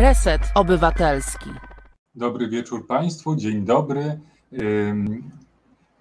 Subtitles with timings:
[0.00, 1.50] Reset Obywatelski.
[2.14, 4.20] Dobry wieczór Państwu, dzień dobry.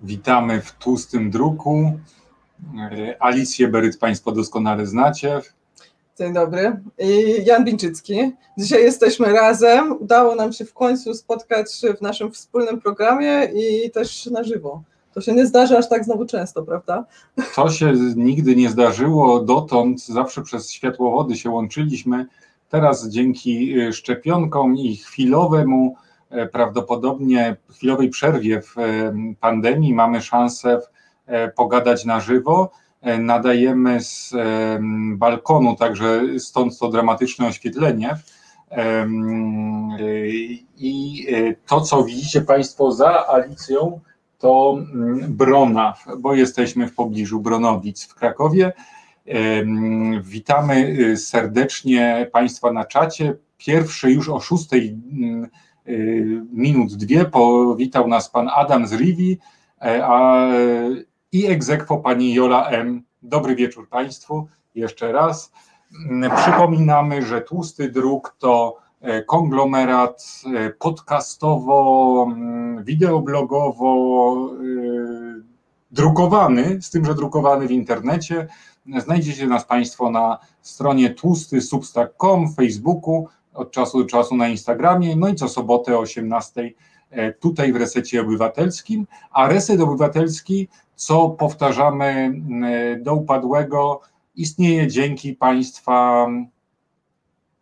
[0.02, 2.00] Witamy w tłustym druku.
[3.20, 5.42] Alicję Beryt Państwo doskonale znacie.
[6.20, 6.82] Dzień dobry.
[7.00, 8.32] I Jan Bińczycki.
[8.58, 9.92] Dzisiaj jesteśmy razem.
[10.02, 14.84] Udało nam się w końcu spotkać w naszym wspólnym programie i też na żywo.
[15.14, 17.06] To się nie zdarza aż tak znowu często, prawda?
[17.56, 20.06] To się nigdy nie zdarzyło dotąd.
[20.06, 22.26] Zawsze przez światłowody się łączyliśmy.
[22.70, 25.96] Teraz dzięki y, szczepionkom i chwilowemu,
[26.30, 30.82] e, prawdopodobnie chwilowej przerwie w e, pandemii mamy szansę
[31.26, 32.72] e, pogadać na żywo.
[33.20, 34.34] Nadajemy z
[35.18, 38.18] balkonu, także stąd to dramatyczne oświetlenie.
[40.78, 41.28] I
[41.66, 44.00] to, co widzicie Państwo za Alicją,
[44.38, 44.78] to
[45.28, 48.74] Brona, bo jesteśmy w pobliżu Bronowic w Krakowie.
[50.22, 53.36] Witamy y, serdecznie Państwa na czacie.
[53.58, 55.50] Pierwszy już o szóstej mm,
[55.88, 59.38] y, minut dwie powitał nas Pan Adam z Rivi
[59.82, 60.48] e, a,
[61.32, 63.04] i egzekwo Pani Jola M.
[63.22, 65.52] Dobry wieczór Państwu jeszcze raz.
[66.10, 74.36] Mm, przypominamy, że Tłusty Druk to e, konglomerat e, podcastowo, mm, wideoblogowo
[75.92, 78.48] drukowany, z tym, że drukowany w internecie.
[78.98, 85.36] Znajdziecie nas Państwo na stronie tłustysubstack.com, Facebooku, od czasu do czasu na Instagramie, no i
[85.36, 86.72] co sobotę o 18
[87.10, 94.02] e, tutaj w Resecie Obywatelskim, a Reset Obywatelski, co powtarzamy e, do upadłego,
[94.36, 96.28] istnieje dzięki Państwa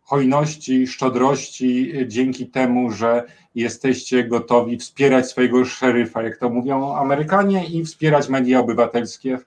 [0.00, 7.66] hojności, szczodrości, e, dzięki temu, że jesteście gotowi wspierać swojego szeryfa, jak to mówią Amerykanie,
[7.66, 9.38] i wspierać media obywatelskie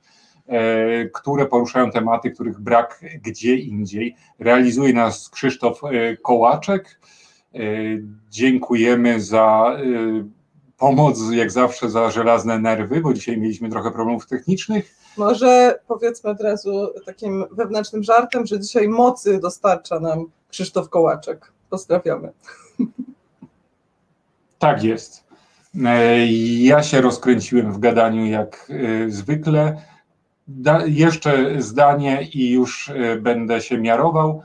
[1.14, 4.16] które poruszają tematy, których brak gdzie indziej.
[4.39, 7.00] Realizuje nas Krzysztof e, Kołaczek.
[7.53, 7.59] E,
[8.30, 9.78] dziękujemy za
[10.78, 14.95] pomoc, jak zawsze, za żelazne nerwy, bo dzisiaj mieliśmy trochę problemów technicznych.
[15.17, 21.52] Może powiedzmy od razu takim wewnętrznym żartem, że dzisiaj mocy dostarcza nam Krzysztof Kołaczek.
[21.70, 22.32] Pozdrawiamy.
[24.60, 25.23] Tak jest.
[26.60, 28.71] Ja się rozkręciłem w gadaniu jak
[29.08, 29.82] zwykle.
[30.56, 34.44] Da, jeszcze zdanie i już e, będę się miarował.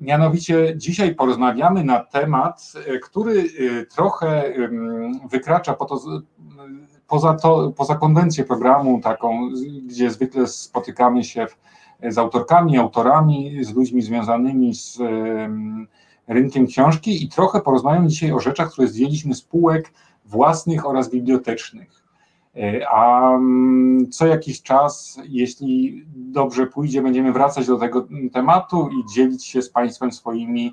[0.00, 4.52] Mianowicie dzisiaj porozmawiamy na temat, e, który e, trochę
[5.30, 6.00] wykracza po to,
[7.08, 9.48] poza, to, poza konwencję programu, taką,
[9.86, 11.46] gdzie zwykle spotykamy się
[12.08, 14.98] z autorkami, autorami, z ludźmi związanymi z
[16.28, 19.92] rynkiem książki i trochę porozmawiamy dzisiaj o rzeczach, które zdjęliśmy z półek
[20.24, 21.99] własnych oraz bibliotecznych.
[22.60, 29.14] E, a mm, co jakiś czas, jeśli dobrze pójdzie, będziemy wracać do tego tematu i
[29.14, 30.72] dzielić się z Państwem swoimi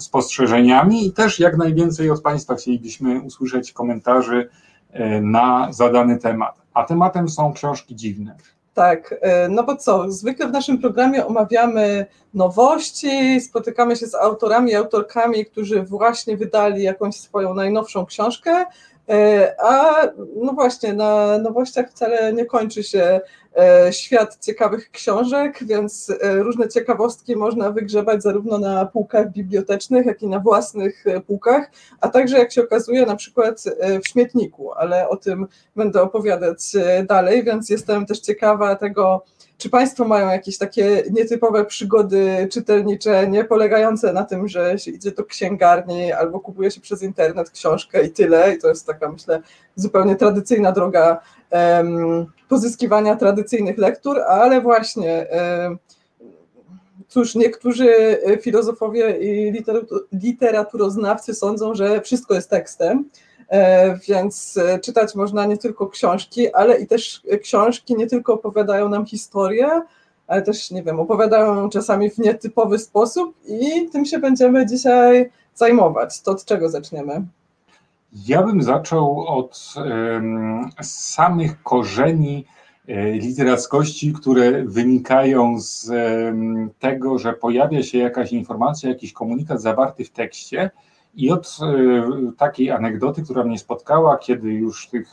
[0.00, 4.48] spostrzeżeniami i też jak najwięcej od Państwa chcielibyśmy usłyszeć komentarzy
[4.90, 6.62] e, na zadany temat.
[6.74, 8.36] A tematem są książki dziwne.
[8.74, 14.74] Tak, e, no bo co, zwykle w naszym programie omawiamy nowości, spotykamy się z autorami
[14.74, 18.91] autorkami, którzy właśnie wydali jakąś swoją najnowszą książkę, E,
[19.58, 20.02] a
[20.36, 23.20] no właśnie, na nowościach wcale nie kończy się
[23.58, 30.22] e, świat ciekawych książek, więc e, różne ciekawostki można wygrzebać zarówno na półkach bibliotecznych, jak
[30.22, 31.70] i na własnych półkach,
[32.00, 33.64] a także jak się okazuje na przykład
[34.04, 35.46] w śmietniku, ale o tym
[35.76, 36.72] będę opowiadać
[37.08, 39.24] dalej, więc jestem też ciekawa tego,
[39.62, 45.10] czy Państwo mają jakieś takie nietypowe przygody czytelnicze, nie polegające na tym, że się idzie
[45.10, 48.54] do księgarni albo kupuje się przez internet książkę i tyle?
[48.54, 49.42] I to jest taka, myślę,
[49.76, 51.20] zupełnie tradycyjna droga
[52.48, 55.26] pozyskiwania tradycyjnych lektur, ale właśnie.
[55.62, 55.78] Um,
[57.08, 59.52] Cóż, niektórzy filozofowie i
[60.12, 63.04] literaturoznawcy sądzą, że wszystko jest tekstem,
[64.08, 69.06] więc e, czytać można nie tylko książki, ale i też książki nie tylko opowiadają nam
[69.06, 69.82] historię,
[70.26, 76.20] ale też, nie wiem, opowiadają czasami w nietypowy sposób i tym się będziemy dzisiaj zajmować.
[76.20, 77.26] To od czego zaczniemy?
[78.26, 82.44] Ja bym zaczął od um, samych korzeni
[82.88, 85.90] e, literackości, które wynikają z
[86.78, 90.70] tego, że pojawia się jakaś informacja, jakiś komunikat zawarty w tekście,
[91.14, 95.08] i od e, takiej anegdoty, która mnie spotkała, kiedy już tych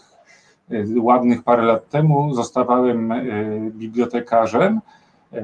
[0.71, 3.23] e, ładnych parę lat temu zostawałem e,
[3.71, 4.81] bibliotekarzem,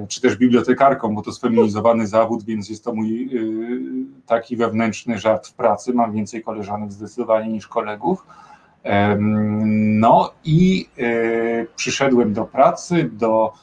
[0.08, 3.30] czy też bibliotekarką, bo to sfeminizowany zawód, więc jest to mój
[4.26, 5.94] taki wewnętrzny żart w pracy.
[5.94, 8.26] Mam więcej koleżanek zdecydowanie niż kolegów.
[9.76, 10.90] No i
[11.76, 13.54] przyszedłem do pracy, do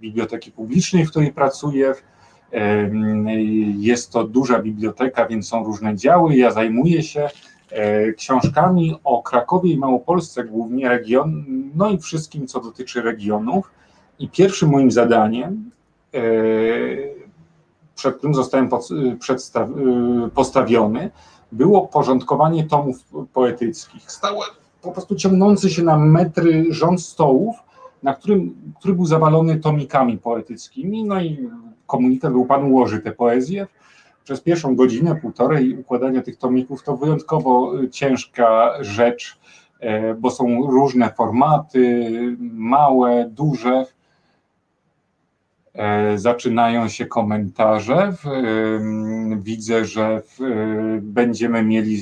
[0.00, 1.94] biblioteki publicznej, w której pracuję
[3.76, 6.36] Jest to duża biblioteka, więc są różne działy.
[6.36, 7.30] Ja zajmuję się
[7.70, 11.44] e, książkami o Krakowie i Małopolsce, głównie region,
[11.74, 13.70] no i wszystkim, co dotyczy regionów.
[14.18, 15.70] I pierwszym moim zadaniem,
[16.14, 16.20] e,
[17.94, 21.10] przed którym zostałem e, postawiony,
[21.52, 22.96] było porządkowanie tomów
[23.32, 24.12] poetyckich.
[24.12, 24.44] Stałe,
[24.82, 27.56] po prostu ciągnący się na metry rząd stołów,
[28.02, 31.48] na którym, który był zawalony tomikami poetyckimi, no i
[31.90, 33.66] komunikat był, pan ułoży te poezje.
[34.24, 39.38] Przez pierwszą godzinę, półtorej układania tych tomików to wyjątkowo y, ciężka rzecz,
[39.80, 42.10] e, bo są różne formaty,
[42.52, 43.84] małe, duże.
[45.74, 48.12] E, Zaczynają się komentarze.
[49.42, 51.96] Widzę, że y, będziemy mieli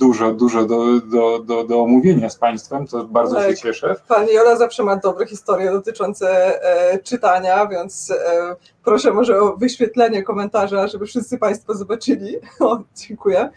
[0.00, 3.56] dużo, dużo do, do, do, do omówienia z Państwem, to bardzo się Tak.
[3.58, 3.96] cieszę.
[4.08, 6.28] Pani Jola zawsze ma dobre historie dotyczące
[6.62, 12.36] e, czytania, więc e, proszę może o wyświetlenie komentarza, żeby wszyscy Państwo zobaczyli.
[12.60, 13.50] O, dziękuję.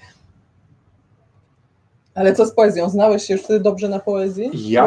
[2.15, 2.89] Ale co z poezją?
[2.89, 4.49] Znałeś się już wtedy dobrze na poezji?
[4.53, 4.83] Ja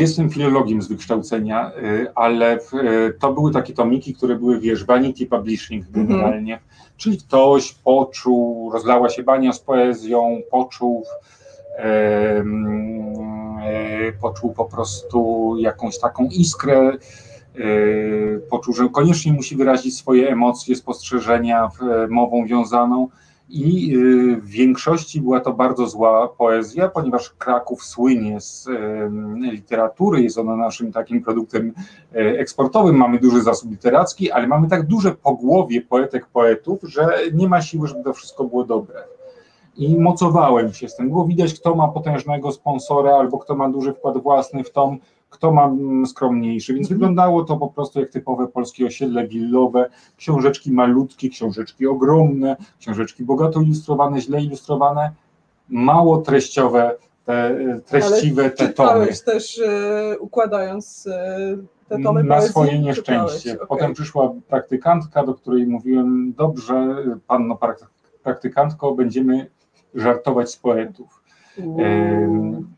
[0.00, 2.60] jestem filologiem z wykształcenia, y, ale y,
[3.20, 6.06] to były takie tomiki, które były, wiesz, vanity publishing Mhm.
[6.06, 6.60] generalnie.
[6.96, 11.04] Czyli ktoś poczuł, rozlała się bania z poezją, poczuł,
[11.78, 12.44] e,
[14.20, 16.92] poczuł po prostu jakąś taką iskrę,
[18.50, 23.08] poczuł, że koniecznie musi wyrazić swoje emocje, spostrzeżenia w- e, mową wiązaną.
[23.50, 30.22] I y, w większości była to bardzo zła poezja, ponieważ Kraków słynie z em, literatury,
[30.22, 31.72] jest ona naszym takim produktem
[32.14, 37.48] e, eksportowym, mamy duży zasób literacki, ale mamy tak duże pogłowie poetek, poetów, że nie
[37.48, 39.04] ma siły, żeby to wszystko było dobre.
[39.76, 41.08] I mocowałem się z tym.
[41.08, 44.98] Było widać, kto ma potężnego sponsora, albo kto ma duży wkład własny w tom,
[45.30, 46.74] kto ma mm, skromniejszy.
[46.74, 46.98] Więc Mhm.
[46.98, 53.60] wyglądało to po prostu jak typowe polskie osiedle willowe, książeczki malutkie, książeczki ogromne, książeczki bogato
[53.60, 55.12] ilustrowane, źle ilustrowane,
[55.68, 59.08] mało treściowe, te, e, treściwe te tomy.
[59.24, 61.56] Też e, układając e,
[61.88, 62.50] te tomy na poezji?
[62.50, 63.54] swoje nieszczęście.
[63.54, 63.66] Okej.
[63.68, 66.96] Potem przyszła praktykantka, do której mówiłem, dobrze,
[67.26, 67.86] panno prak-
[68.22, 69.50] praktykantko, będziemy
[69.94, 71.22] żartować z poetów.
[71.58, 72.68] Em,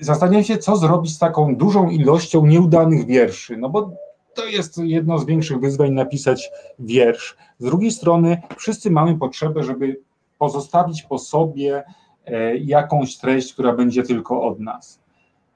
[0.00, 3.90] Zastanawiam się, co zrobić z taką dużą ilością nieudanych wierszy, no bo
[4.34, 7.36] to jest jedno z większych wyzwań napisać wiersz.
[7.58, 10.00] Z drugiej strony wszyscy mamy potrzebę, żeby
[10.38, 11.82] pozostawić po sobie
[12.26, 15.00] e, jakąś treść, która będzie tylko od nas.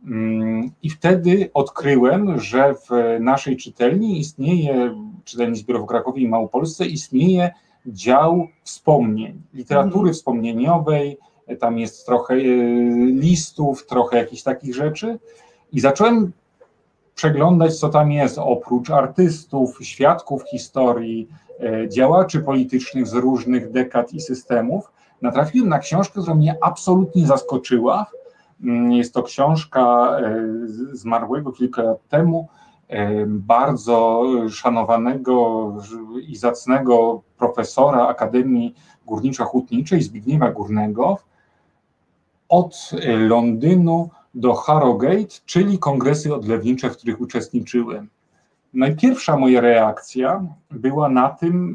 [0.07, 4.95] Mm, I wtedy odkryłem, że w naszej czytelni istnieje,
[5.25, 7.51] czytelni zbiorow w Krakowie i Małopolsce, istnieje
[7.87, 10.15] dział wspomnień, literatury Mhm.
[10.15, 11.19] wspomnieniowej,
[11.61, 12.39] tam jest trochę e,
[13.07, 15.19] listów, trochę jakichś takich rzeczy.
[15.73, 16.33] I zacząłem
[17.15, 21.29] przeglądać, co tam jest, oprócz artystów, świadków historii,
[21.61, 24.93] e, działaczy politycznych z różnych dekad i systemów,
[25.23, 28.07] natrafiłem na książkę, która mnie absolutnie zaskoczyła.
[28.65, 30.47] Mm, Jest to książka e,
[30.93, 32.49] zmarłego kilka lat temu,
[32.89, 35.73] e, bardzo szanowanego
[36.29, 38.75] i zacnego profesora Akademii
[39.07, 41.19] Górniczo-Hutniczej Zbigniewa Górnego
[42.49, 48.09] od e, Londynu do Harrogate, czyli kongresy odlewnicze, w których uczestniczyłem.
[48.75, 51.75] Najpierwsza moja reakcja była na tym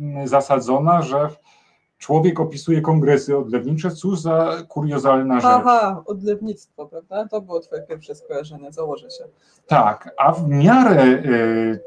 [0.00, 1.28] mm, zasadzona, że
[1.98, 5.50] człowiek opisuje kongresy odlewnicze, cóż za kuriozalna rzecz.
[5.50, 7.28] Aha, odlewnictwo, prawda?
[7.28, 9.24] To było twoje pierwsze skojarzenie, założę się.
[9.66, 11.80] Tak, a w miarę y,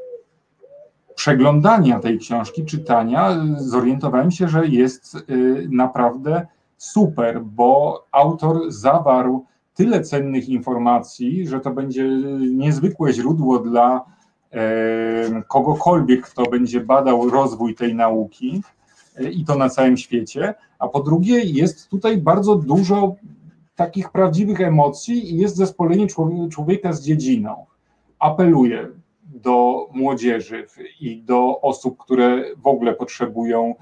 [1.14, 6.46] przeglądania tej książki, czytania, y, zorientowałem się, że jest y, naprawdę
[6.76, 12.08] super, bo autor zawarł tyle cennych informacji, że to będzie
[12.50, 14.04] niezwykłe źródło dla
[15.48, 18.62] kogokolwiek, kto będzie badał rozwój tej nauki
[19.16, 20.54] e, i to na całym świecie.
[20.78, 23.16] A po drugie, jest tutaj bardzo dużo
[23.76, 27.66] takich prawdziwych emocji i jest zespolenie człowie- człowieka z dziedziną.
[28.18, 28.88] Apeluję
[29.24, 30.66] do młodzieży
[31.00, 33.74] i do osób, które w ogóle potrzebują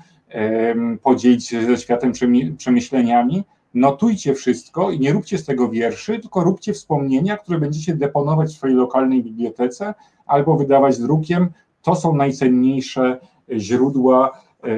[1.03, 2.12] podzielić się ze światem
[2.57, 3.45] przemyśleniami.
[3.75, 8.57] Notujcie wszystko i nie róbcie z tego wierszy, tylko róbcie wspomnienia, które będziecie deponować w
[8.57, 9.95] swojej lokalnej bibliotece
[10.26, 11.49] albo wydawać drukiem.
[11.83, 13.21] To są najcenniejsze
[13.53, 14.69] źródła e,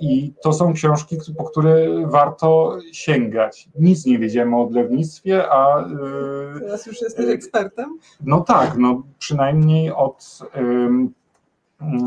[0.00, 3.68] i to są książki, po które warto sięgać.
[3.78, 9.92] Nic nie wiedziałem o odlewnictwie, a e, Teraz już jesteś ekspertem no tak, no przynajmniej
[9.92, 10.38] od,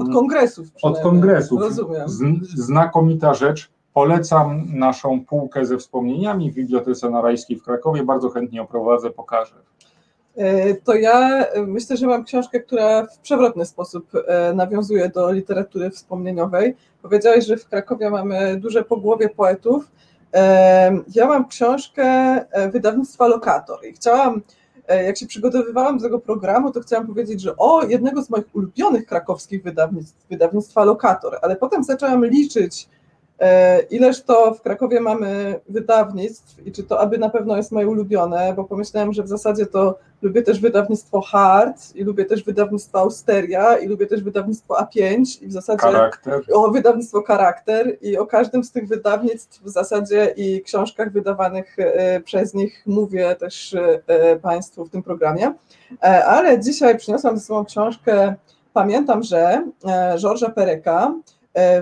[0.01, 0.67] od kongresów.
[0.81, 1.61] od kongresów.
[1.61, 2.09] Rozumiem.
[2.55, 3.69] Znakomita rzecz.
[3.93, 8.03] Polecam naszą półkę ze wspomnieniami w Bibliotece Narajskiej w Krakowie.
[8.03, 9.55] Bardzo chętnie oprowadzę, pokażę.
[10.83, 14.11] to ja myślę, że mam książkę, która w przewrotny sposób
[14.55, 16.75] nawiązuje do literatury wspomnieniowej.
[17.01, 19.91] Powiedziałeś, że w Krakowie mamy duże pogłowie poetów.
[21.15, 22.05] Ja mam książkę
[22.71, 24.41] wydawnictwa Lokator i chciałam E,
[24.95, 29.05] jak się przygotowywałam do tego programu, to chciałam powiedzieć, że o, jednego z moich ulubionych
[29.05, 32.96] krakowskich wydawnictw, wydawnictwa Lokator, ale potem zaczęłam liczyć, E,
[33.89, 38.53] ileż to w Krakowie mamy wydawnictw i czy to aby na pewno jest moje ulubione,
[38.55, 43.77] bo pomyślałem, że w zasadzie to lubię też wydawnictwo Hart i lubię też wydawnictwo Austeria
[43.77, 46.41] i lubię też wydawnictwo A5 i w zasadzie Charakter.
[46.53, 52.19] o wydawnictwo Charakter i o każdym z tych wydawnictw w zasadzie i książkach wydawanych e,
[52.21, 53.73] przez nich mówię też
[54.07, 55.53] e, Państwu w tym programie.
[56.25, 58.35] Ale dzisiaj przyniosłam ze sobą książkę
[58.73, 59.63] Pamiętam, że
[60.17, 61.36] Georgesa Pereka, E,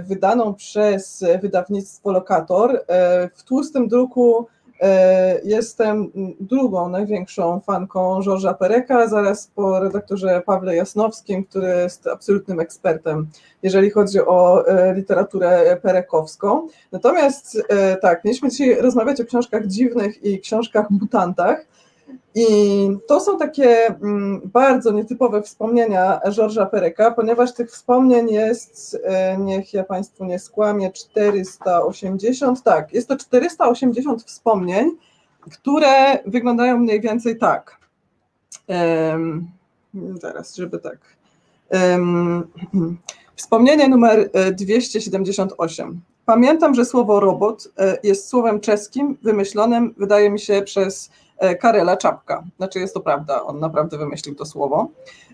[0.07, 2.83] wydaną przez wydawnictwo Lokator.
[2.87, 4.47] E, w tłustym druku
[4.81, 12.59] e, jestem drugą największą fanką Georgesa Pereka, zaraz po redaktorze Pawle Jasnowskim, który jest absolutnym
[12.59, 13.27] ekspertem,
[13.63, 14.63] jeżeli chodzi o
[14.95, 16.67] literaturę perekowską.
[16.91, 17.61] Natomiast
[18.01, 21.65] tak, mieliśmy dzisiaj rozmawiać o książkach dziwnych i książkach mutantach.
[22.35, 29.37] I to są takie mm, bardzo nietypowe wspomnienia Georgesa Pereka, ponieważ tych wspomnień jest, e,
[29.37, 34.91] niech ja Państwu nie skłamię, 480, tak, jest to 480 wspomnień,
[35.51, 37.77] które wyglądają mniej więcej tak.
[38.67, 39.47] Um,
[40.21, 40.97] zaraz, żeby tak.
[41.69, 42.47] Um,
[43.35, 45.89] wspomnienie numer 278.
[45.89, 51.09] E, Pamiętam, że słowo robot e, jest słowem czeskim, wymyślonym, wydaje mi się, przez
[51.59, 52.43] Karela Czapka.
[52.57, 54.89] Znaczy jest to prawda, on naprawdę wymyślił to słowo.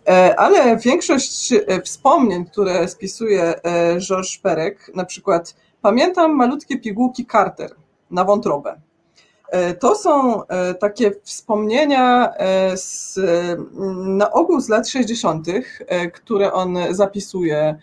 [0.07, 3.53] E, ale większość e, wspomnień, które spisuje
[3.99, 7.71] Georges Perek, na przykład pamiętam malutkie pigułki Carter
[8.11, 8.81] na wątrobę.
[9.79, 10.41] To są
[10.79, 12.33] takie wspomnienia
[12.75, 13.19] z,
[14.05, 15.47] na ogół z lat 60.,
[16.13, 17.79] które on zapisuje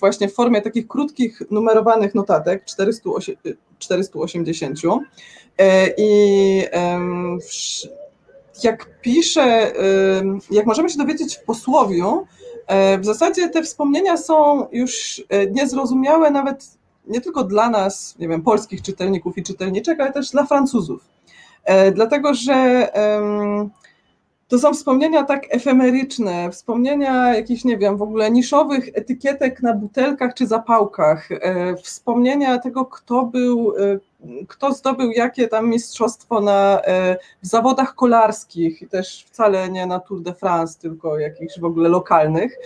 [0.00, 2.64] właśnie w formie takich krótkich, numerowanych notatek
[3.78, 4.78] 480.
[5.58, 6.62] E, I
[8.62, 9.72] jak pisze,
[10.50, 12.26] jak możemy się dowiedzieć w posłowiu,
[12.66, 16.66] e, w zasadzie te wspomnienia są już e, niezrozumiałe nawet
[17.06, 21.04] nie tylko dla nas, nie wiem, polskich czytelników i czytelniczek, ale też dla Francuzów.
[21.94, 22.88] Dlatego, że
[24.54, 30.34] to są wspomnienia tak efemeryczne, wspomnienia jakichś, nie wiem, w ogóle niszowych etykietek na butelkach
[30.34, 31.28] czy zapałkach,
[31.82, 33.74] wspomnienia tego, kto był
[34.48, 40.00] kto zdobył jakie tam mistrzostwo na, e, w zawodach kolarskich i też wcale nie na
[40.00, 42.56] Tour de France, tylko jakichś w ogóle lokalnych.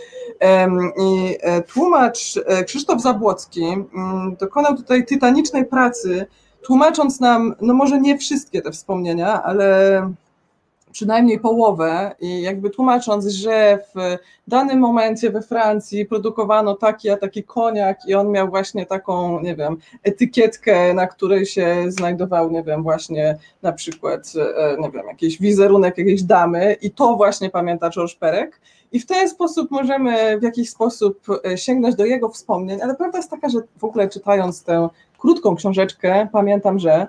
[1.00, 6.26] I e, tłumacz e, Krzysztof Zabłocki mm, dokonał tutaj tytanicznej pracy,
[6.62, 10.00] tłumacząc nam, no może nie wszystkie te wspomnienia, ale
[10.92, 14.16] przynajmniej połowę i jakby tłumacząc, że w
[14.48, 19.56] danym momencie we Francji produkowano taki a taki koniak i on miał właśnie taką, nie
[19.56, 25.38] wiem, etykietkę, na której się znajdował, nie wiem, właśnie na przykład, e, nie wiem, jakiś
[25.38, 28.60] wizerunek jakiejś damy i to właśnie pamięta George Perek
[28.92, 33.18] i w ten sposób możemy w jakiś sposób e, sięgnąć do jego wspomnień, ale prawda
[33.18, 37.06] jest taka, że w ogóle czytając tę krótką książeczkę, pamiętam, że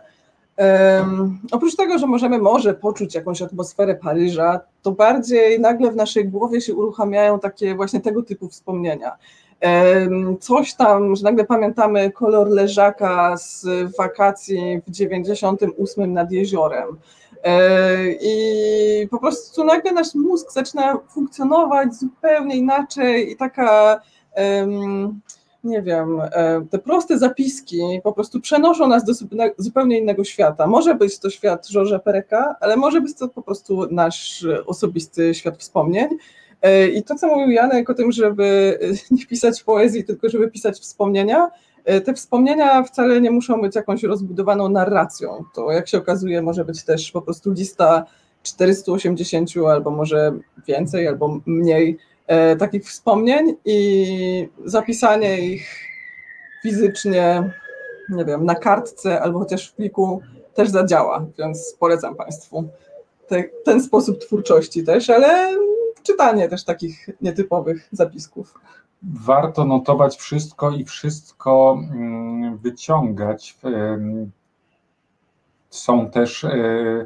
[0.59, 6.29] Um, oprócz tego, że możemy może poczuć jakąś atmosferę Paryża, to bardziej nagle w naszej
[6.29, 9.17] głowie się uruchamiają takie właśnie tego typu wspomnienia.
[9.61, 13.65] Um, coś tam, że nagle pamiętamy kolor leżaka z
[13.97, 16.97] wakacji w 98 nad jeziorem.
[18.21, 24.01] I po prostu nagle nasz mózg zaczyna funkcjonować zupełnie inaczej i taka
[25.63, 29.13] nie wiem, e, te proste zapiski po prostu przenoszą nas do
[29.57, 30.67] zupełnie innego świata.
[30.67, 35.57] Może być to świat Georgesa Pereka, ale może być to po prostu nasz osobisty świat
[35.57, 36.07] wspomnień.
[36.61, 38.79] E, I to, co mówił Janek o tym, żeby
[39.11, 41.49] nie pisać poezji, tylko żeby pisać wspomnienia,
[41.85, 45.43] e, te wspomnienia wcale nie muszą być jakąś rozbudowaną narracją.
[45.55, 48.05] To, jak się okazuje, może być też po prostu lista
[48.43, 50.31] 480 albo może
[50.67, 52.18] więcej, albo mniej E,
[52.59, 55.89] takich wspomnień i zapisanie ich
[56.63, 57.53] fizycznie,
[58.09, 60.21] nie wiem, na kartce albo chociaż w pliku
[60.53, 62.69] też zadziała, więc polecam Państwu
[63.27, 65.57] te, ten sposób twórczości też, ale
[66.03, 68.53] czytanie też takich nietypowych zapisków.
[69.03, 73.57] Warto notować wszystko i wszystko mm, wyciągać.
[75.69, 77.05] Są też e,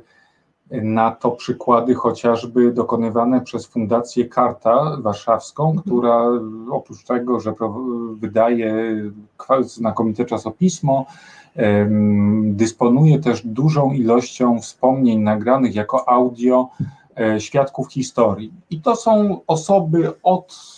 [0.72, 5.84] na to przykłady chociażby dokonywane przez Fundację Karta Warszawską, mhm.
[5.84, 6.30] która
[6.72, 7.54] oprócz tego, że
[8.14, 8.96] wydaje
[9.62, 11.06] znakomite czasopismo,
[12.44, 16.70] dysponuje też dużą ilością wspomnień nagranych jako audio
[17.40, 18.54] świadków historii.
[18.70, 20.74] I to są osoby od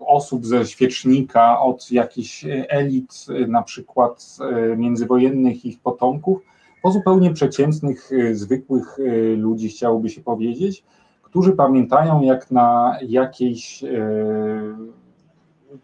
[0.00, 4.36] osób ze świecznika, od jakichś elit, na przykład
[4.76, 6.38] międzywojennych ich potomków,
[6.82, 8.98] po zupełnie przeciętnych, zwykłych
[9.36, 10.84] ludzi, chciałoby się powiedzieć,
[11.22, 13.84] którzy pamiętają jak na jakiejś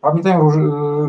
[0.01, 0.55] pamiętają róż,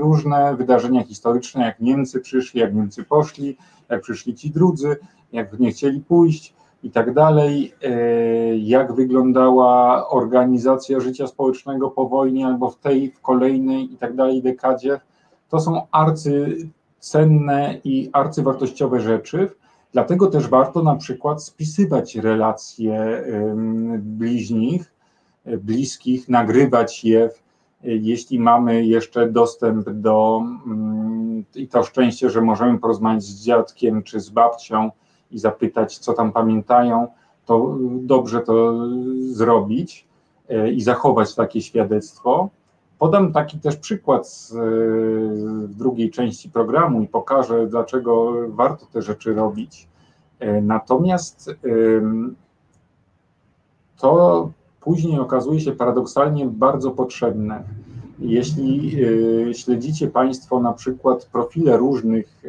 [0.02, 3.58] różne wydarzenia historyczne, jak Niemcy przyszli, jak Niemcy poszli,
[3.90, 4.96] jak przyszli ci drudzy,
[5.32, 7.74] jak nie chcieli pójść i tak dalej,
[8.58, 14.42] jak wyglądała organizacja życia społecznego po wojnie albo w tej, w kolejnej i tak dalej
[14.42, 15.00] dekadzie.
[15.50, 19.50] To są arcycenne i arcywartościowe rzeczy,
[19.96, 23.24] dlatego też warto na przykład spisywać relacje
[24.00, 24.94] bliźnich,
[25.46, 27.30] bliskich, nagrywać je
[27.84, 34.20] jeśli mamy jeszcze dostęp do mm, i to szczęście, że możemy porozmawiać z dziadkiem czy
[34.20, 34.92] z babcią
[35.32, 37.08] i zapytać, co tam pamiętają,
[37.46, 38.74] to dobrze to
[39.20, 40.08] zrobić
[40.50, 42.50] e, i zachować takie świadectwo.
[43.00, 44.54] Podam taki też przykład z,
[45.70, 49.88] w drugiej części programu i pokażę, dlaczego warto te rzeczy robić.
[50.40, 51.56] E, natomiast
[53.98, 57.64] to później okazuje się paradoksalnie bardzo potrzebne.
[58.20, 59.04] Jeśli
[59.50, 62.44] y, śledzicie Państwo na przykład profile różnych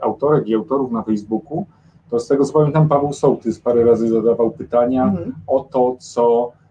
[0.00, 1.66] autorek i autorów na Facebooku,
[2.10, 5.34] to z tego co pamiętam, Paweł Sołtys parę razy zadawał pytania mhm.
[5.46, 6.65] o to, co mm,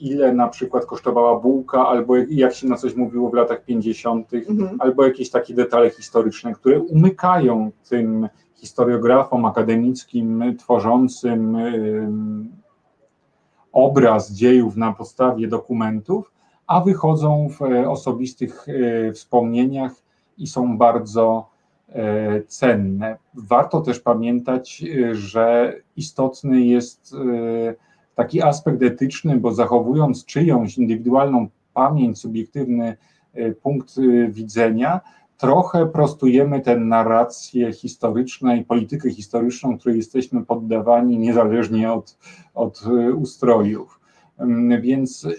[0.00, 4.76] ile na przykład kosztowała bułka, albo jak się na coś mówiło w latach 50., mhm.
[4.78, 11.56] albo jakieś takie detale historyczne, które umykają tym historiografom akademickim tworzącym
[13.76, 16.32] obraz dziejów na podstawie dokumentów,
[16.66, 19.92] a wychodzą w e, osobistych e, wspomnieniach
[20.38, 21.48] i są bardzo
[21.88, 23.16] e, cenne.
[23.34, 27.14] Warto też pamiętać, że istotny jest
[28.16, 32.96] taki aspekt etyczny, bo zachowując czyjąś indywidualną pamięć, subiektywny
[33.62, 33.94] punkt
[34.28, 35.00] widzenia,
[35.38, 42.18] trochę prostujemy tę narrację historyczną i politykę historyczną, której jesteśmy poddawani niezależnie od,
[42.54, 44.00] od e, ustrojów.
[44.38, 45.30] Mm, więc e,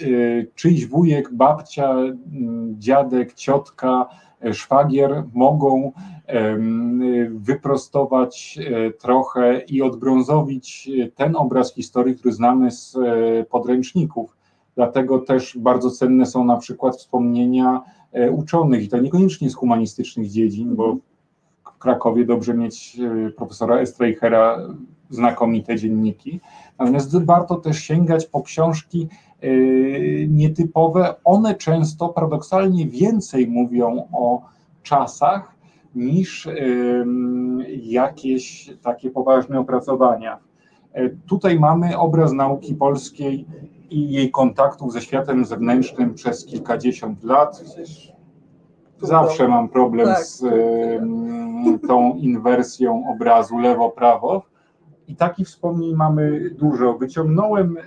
[0.56, 5.91] czyjś wujek, babcia, mm, dziadek, ciotka, e, szwagier mogą
[7.30, 8.60] wyprostować
[9.00, 12.97] trochę i odbrązowić ten obraz historii, który znamy z
[13.50, 14.38] podręczników.
[14.76, 20.30] Dlatego też bardzo cenne są na przykład wspomnienia E, uczonych i to niekoniecznie z humanistycznych
[20.30, 20.97] dziedzin, bo
[21.65, 22.97] w Krakowie dobrze mieć
[23.28, 24.58] e, profesora Estreichera,
[25.10, 26.39] znakomite dzienniki.
[26.80, 29.27] Natomiast warto też sięgać po książki e,
[30.28, 31.15] nietypowe.
[31.23, 34.41] One często paradoksalnie więcej mówią o
[34.84, 35.56] czasach
[35.95, 36.47] niż
[37.84, 40.39] jakieś takie poważne opracowania.
[41.28, 43.45] Tutaj mamy obraz nauki polskiej
[43.89, 47.63] i jej kontaktów ze światem zewnętrznym przez kilkadziesiąt lat.
[49.02, 50.26] Zawsze mam problem tak.
[50.26, 50.43] z
[51.88, 54.41] tą inwersją obrazu lewo-prawo.
[55.08, 56.98] I takich wspomnień mamy dużo.
[56.98, 57.82] Wyciągnąłem e,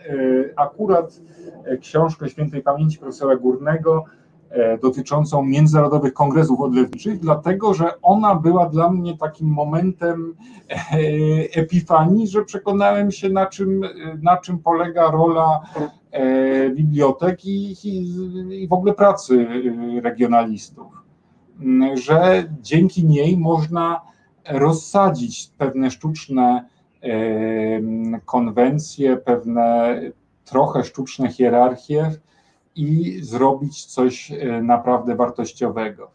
[0.56, 1.20] akurat
[1.64, 4.04] e, książkę świętej pamięci profesora Górnego
[4.50, 10.34] e, dotyczącą międzynarodowych kongresów odlewniczych, dlatego że ona była dla mnie takim momentem
[11.56, 13.82] epifanii, że przekonałem się, na czym,
[14.22, 15.60] na czym polega rola
[16.74, 17.76] bibliotek i,
[18.62, 19.46] i, w ogóle pracy
[20.02, 20.86] regionalistów,
[21.60, 24.00] mm, że dzięki niej można
[24.48, 26.64] rozsadzić pewne sztuczne
[28.24, 30.00] konwencje, pewne
[30.44, 32.10] trochę sztuczne hierarchie
[32.76, 34.32] i zrobić coś
[34.62, 36.10] naprawdę wartościowego.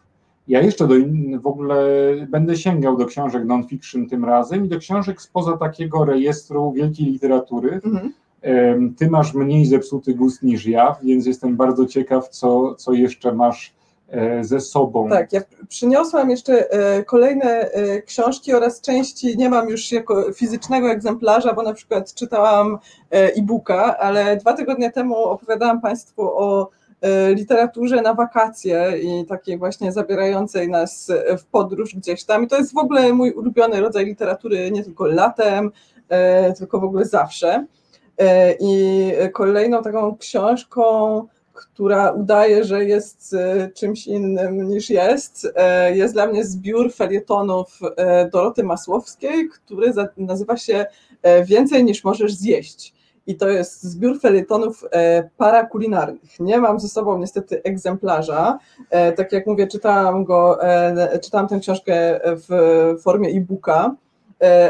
[0.48, 0.95] Ja jeszcze do,
[1.41, 1.86] w ogóle
[2.30, 7.74] będę sięgał do książek non-fiction tym razem i do książek spoza takiego rejestru wielkiej literatury,
[7.74, 8.13] mhm
[8.98, 13.67] ty masz mniej zepsuty gust niż ja, więc jestem bardzo ciekaw, co, co jeszcze masz
[13.69, 13.74] e,
[14.41, 15.10] ze sobą.
[15.10, 20.91] Tak, ja przyniosłam jeszcze e, kolejne e, książki oraz części nie mam już jako fizycznego
[20.91, 22.78] egzemplarza, bo na przykład czytałam
[23.10, 26.70] e-booka, ale dwa tygodnie temu opowiadałam Państwu o
[27.36, 32.44] literaturze na wakacje i takiej właśnie zabierającej nas w podróż gdzieś tam.
[32.44, 35.72] I to jest w ogóle mój ulubiony rodzaj literatury, nie tylko latem,
[36.58, 37.65] tylko w ogóle zawsze.
[38.18, 45.96] E, I kolejną taką książką, która udaje, że jest e, czymś innym niż jest, e,
[45.96, 47.80] jest dla mnie zbiór felietonów
[48.32, 50.86] Doroty Masłowskiej, który nazywa się
[51.46, 52.94] Więcej niż możesz zjeść.
[53.28, 54.84] I to jest zbiór felietonów
[55.38, 56.39] parakulinarnych.
[56.39, 58.60] Nie mam ze sobą niestety egzemplarza.
[59.15, 60.60] Tak jak mówię, czytałam go,
[61.22, 62.50] czytałam tę książkę w
[63.02, 64.05] formie e-booka E,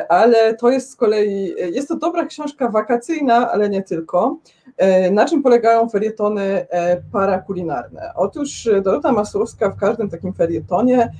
[0.09, 4.37] ale to jest z kolei, jest to dobra książka wakacyjna, ale nie tylko.
[4.77, 8.11] E, na czym polegają ferietony e, parakulinarne?
[8.15, 11.11] Otóż Dorota Masłowska w każdym takim ferietonie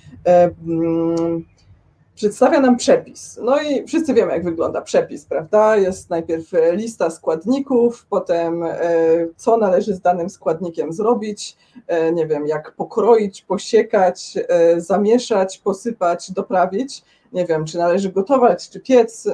[2.16, 3.40] przedstawia nam przepis.
[3.44, 5.78] No i wszyscy wiemy, jak wygląda przepis, prawda?
[5.78, 8.64] Jest najpierw lista składników, potem
[9.38, 11.58] co należy z danym składnikiem zrobić,
[12.14, 14.34] nie wiem, jak pokroić, posiekać,
[14.78, 17.04] zamieszać, posypać, doprawić
[17.36, 19.28] nie wiem, czy należy gotować, czy piec.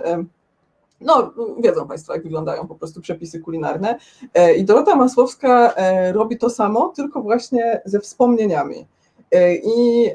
[1.02, 4.00] No, wiedzą Państwo, jak wyglądają po prostu przepisy kulinarne.
[4.34, 8.88] E, I Dorota Masłowska e, robi to samo, tylko właśnie ze wspomnieniami.
[9.32, 10.12] E, I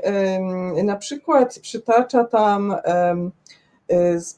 [0.85, 2.77] na przykład przytacza tam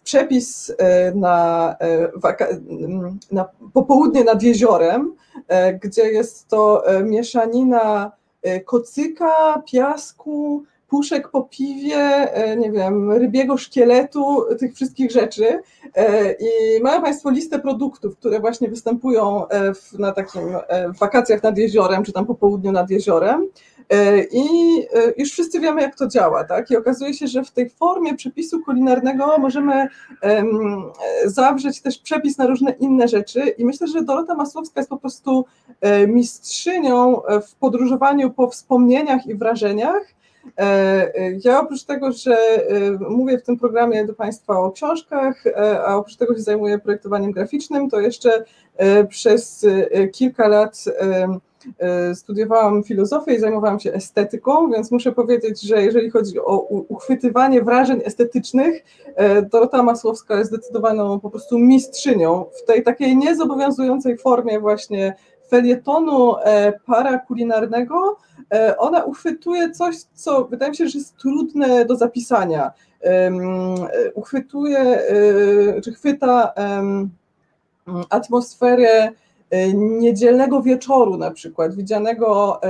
[0.05, 0.73] przepis
[1.15, 1.77] na,
[3.33, 5.15] na popołudnie nad jeziorem,
[5.83, 8.13] gdzie jest to mieszanina
[8.65, 15.61] kocyka, piasku, puszek po piwie, e, nie wiem, rybiego szkieletu, tych wszystkich rzeczy.
[15.97, 20.43] E, I mają Państwo listę produktów, które właśnie występują e, w, na takim
[20.95, 23.49] w wakacjach nad jeziorem, czy tam po południu nad jeziorem.
[24.33, 24.47] I
[25.17, 26.71] już wszyscy wiemy, jak to działa, tak?
[26.71, 29.89] I okazuje się, że w tej formie przepisu kulinarnego możemy
[31.25, 33.41] zawrzeć też przepis na różne inne rzeczy.
[33.49, 35.45] I myślę, że Dorota Masłowska jest po prostu
[36.09, 40.19] mistrzynią w podróżowaniu po wspomnieniach i wrażeniach
[40.57, 40.63] E,
[41.15, 45.45] e, ja oprócz tego, że e, mówię w tym programie do Państwa o książkach,
[45.87, 48.45] a oprócz tego się zajmuję projektowaniem graficznym, to jeszcze
[49.09, 49.67] przez
[50.13, 50.85] kilka lat
[52.15, 58.01] studiowałam filozofię i zajmowałam się estetyką, więc muszę powiedzieć, że jeżeli chodzi o uchwytywanie wrażeń
[58.05, 58.85] estetycznych,
[59.53, 65.15] Dorota Masłowska jest zdecydowaną po prostu mistrzynią w tej takiej niezobowiązującej formie właśnie
[65.51, 66.35] felietonu
[66.87, 68.17] parakulinarnego,
[68.55, 72.73] E, ona uchwytuje coś, co wydaje mi się, że jest trudne do zapisania.
[74.15, 76.53] Uchwytuje, e, czy chwyta
[78.11, 79.13] atmosferę e,
[79.75, 82.61] niedzielnego wieczoru na przykład, widzianego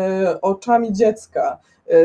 [0.43, 1.59] oczami dziecka,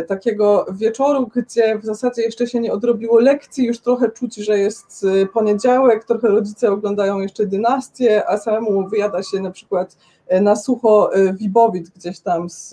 [0.07, 5.05] takiego wieczoru, gdzie w zasadzie jeszcze się nie odrobiło lekcji, już trochę czuć, że jest
[5.33, 9.97] poniedziałek, trochę rodzice oglądają jeszcze dynastię, a samemu wyjada się na przykład
[10.41, 12.69] na sucho Wibowit gdzieś tam z,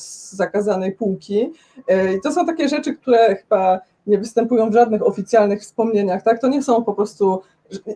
[0.00, 1.52] z zakazanej półki.
[2.16, 6.40] I to są takie rzeczy, które chyba nie występują w żadnych oficjalnych wspomnieniach, tak?
[6.40, 7.42] To nie są po prostu,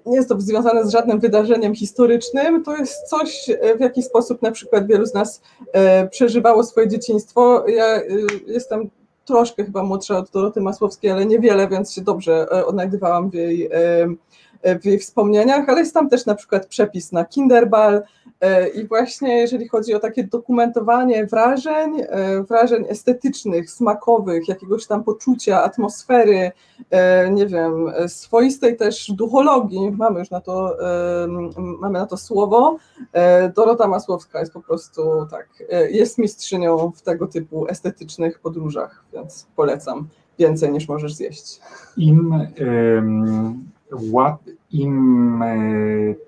[0.07, 4.51] nie jest to związane z żadnym wydarzeniem historycznym, to jest coś, w jaki sposób na
[4.51, 5.43] przykład wielu z nas
[6.11, 7.65] przeżywało swoje dzieciństwo.
[7.69, 8.01] Ja
[8.47, 8.91] jestem
[9.25, 13.71] troszkę chyba młodsza od Doroty Masłowskiej, ale niewiele, więc się dobrze odnajdywałam w jej,
[14.81, 18.03] w jej wspomnieniach, ale jest tam też na przykład przepis na Kinderball,
[18.43, 25.05] E, I właśnie jeżeli chodzi o takie dokumentowanie wrażeń, e, wrażeń estetycznych, smakowych, jakiegoś tam
[25.05, 26.53] poczucia, atmosfery,
[26.91, 30.77] e, nie wiem, swoistej też duchologii, mamy już na to,
[31.81, 32.77] mamy na to słowo,
[33.57, 35.49] Dorota Masłowska jest po prostu tak,
[35.91, 41.61] jest mistrzynią w tego typu estetycznych podróżach, więc polecam więcej niż możesz zjeść.
[41.97, 42.35] Im
[44.71, 45.57] im e,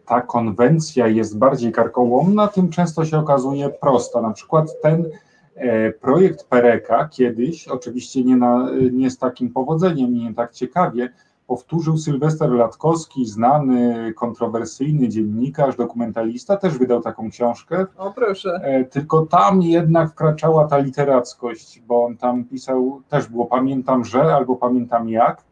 [0.07, 4.21] ta konwencja jest bardziej karkołomna, tym często się okazuje prosta.
[4.21, 5.07] Na przykład ten
[5.55, 11.11] e, projekt Pereka kiedyś, oczywiście nie, na, nie z takim powodzeniem, nie tak ciekawie,
[11.47, 17.87] powtórzył Sylwester Latkowski, znany, kontrowersyjny dziennikarz, dokumentalista, też wydał taką książkę.
[17.99, 18.61] O proszę.
[18.63, 24.35] E, tylko tam jednak wkraczała ta literackość, bo on tam pisał, też było pamiętam, że
[24.35, 25.43] albo pamiętam jak,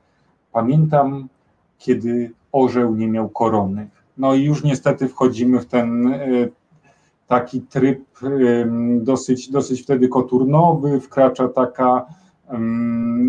[0.53, 1.29] pamiętam
[1.83, 3.88] kiedy orzeł nie miał korony.
[4.18, 6.18] No i już niestety wchodzimy w ten e,
[7.27, 8.05] taki tryb
[9.01, 12.07] dosyć, dosyć wtedy koturnowy, wkracza taka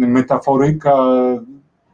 [0.08, 0.98] metaforyka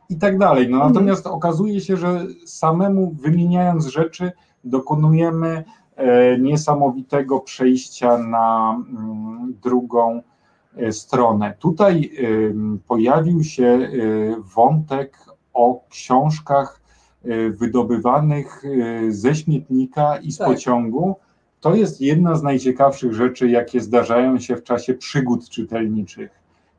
[0.10, 0.70] i tak dalej.
[0.70, 0.94] No mhm.
[0.94, 4.32] natomiast okazuje się, że samemu wymieniając rzeczy
[4.64, 5.64] dokonujemy
[5.96, 10.22] e, niesamowitego przejścia na mm, drugą
[10.76, 11.54] e, stronę.
[11.60, 12.12] Tutaj
[12.88, 13.90] pojawił się
[14.56, 16.82] wątek o książkach
[17.26, 20.48] y, wydobywanych y, ze śmietnika i z tak.
[20.48, 21.16] pociągu.
[21.62, 26.30] To jest jedna z najciekawszych rzeczy, jakie zdarzają się w czasie przygód czytelniczych.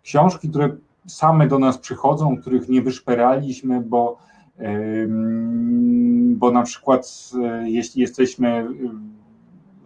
[0.03, 4.19] Książki, które same do nas przychodzą, których nie wyszperaliśmy, bo,
[6.37, 7.31] bo na przykład
[7.65, 8.67] y, jeśli jesteśmy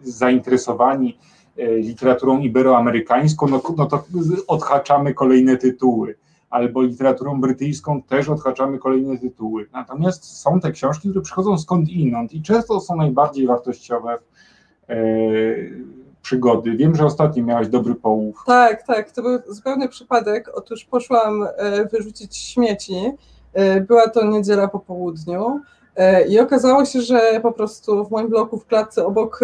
[0.03, 1.17] zainteresowani
[1.57, 4.03] literaturą iberoamerykańską, no, no to
[4.47, 6.15] odhaczamy kolejne tytuły
[6.55, 9.65] albo literaturą brytyjską też odhaczamy kolejne tytuły.
[9.73, 14.17] Natomiast są te książki, które przychodzą skąd inąd i często są najbardziej wartościowe
[14.89, 14.95] e,
[16.21, 16.75] przygody.
[16.75, 18.43] Wiem, że ostatnio miałaś dobry połów.
[18.45, 20.51] Tak, tak, to był zupełny przypadek.
[20.53, 22.95] Otóż poszłam e, wyrzucić śmieci
[23.87, 25.61] Była to niedziela po południu.
[26.29, 29.39] I okazało się, że po prostu w moim bloku w klatce obok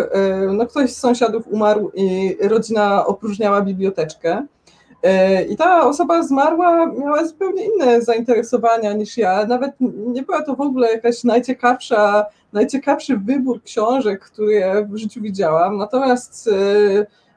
[0.54, 4.46] no ktoś z sąsiadów umarł i rodzina opróżniała biblioteczkę.
[5.50, 9.46] I ta osoba zmarła miała zupełnie inne zainteresowania niż ja.
[9.46, 9.72] Nawet
[10.08, 15.78] nie była to w ogóle jakaś najciekawsza, najciekawszy wybór książek, który ja w życiu widziałam.
[15.78, 16.50] Natomiast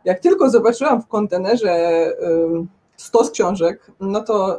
[0.04, 2.06] jak tylko zobaczyłam w kontenerze
[2.96, 4.58] stos książek, no to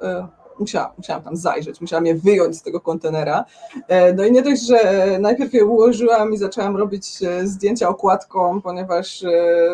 [0.60, 3.46] musiałam, musiałam tam zajrzeć, musiałam je wyjąć z tego kontenera.
[3.88, 4.78] E, no i nie dość, że
[5.20, 9.30] najpierw je ułożyłam i zaczęłam robić e, zdjęcia okładką, ponieważ e,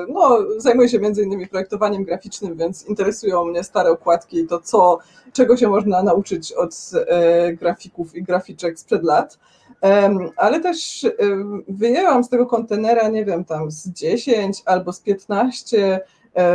[0.10, 4.98] no, zajmuję się między innymi projektowaniem graficznym, więc interesują mnie stare okładki i to, co,
[5.34, 6.76] czego się można nauczyć od
[7.60, 9.39] grafików i graficzek sprzed lat.
[10.38, 11.08] Ale też
[11.67, 16.00] wyjęłam z tego kontenera, nie wiem, tam z 10 albo z 15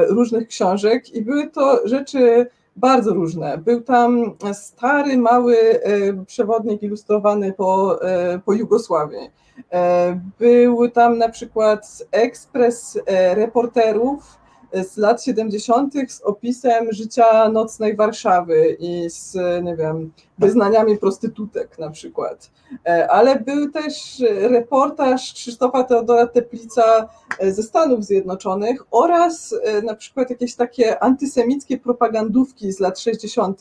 [0.08, 3.58] różnych książek i były to rzeczy bardzo różne.
[3.58, 9.30] Był tam stary, mały e, przewodnik ilustrowany po, e, po Jugosławii.
[9.72, 12.98] E, był tam na przykład ekspres
[13.34, 14.38] reporterów
[14.72, 15.94] z lat 70.
[16.08, 19.34] z opisem życia nocnej Warszawy i z,
[19.64, 22.50] nie wiem, wyznaniami prostytutek na przykład.
[22.86, 29.94] E, ale był też reportaż Krzysztofa Teodora Teplica e, ze Stanów Zjednoczonych oraz e, na
[29.94, 33.60] przykład jakieś takie antysemickie propagandówki z lat 60.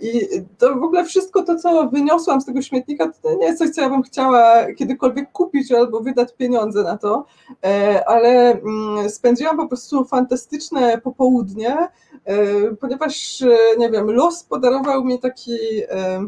[0.00, 3.70] I to w ogóle wszystko to, co wyniosłam z tego śmietnika, to nie jest coś,
[3.70, 7.24] co ja bym chciała kiedykolwiek kupić albo wydać pieniądze na to,
[8.06, 11.76] ale mm, spędziłam po prostu fantastyczne popołudnie,
[12.80, 13.44] ponieważ,
[13.78, 16.26] nie wiem, los podarował mi taki qui euh,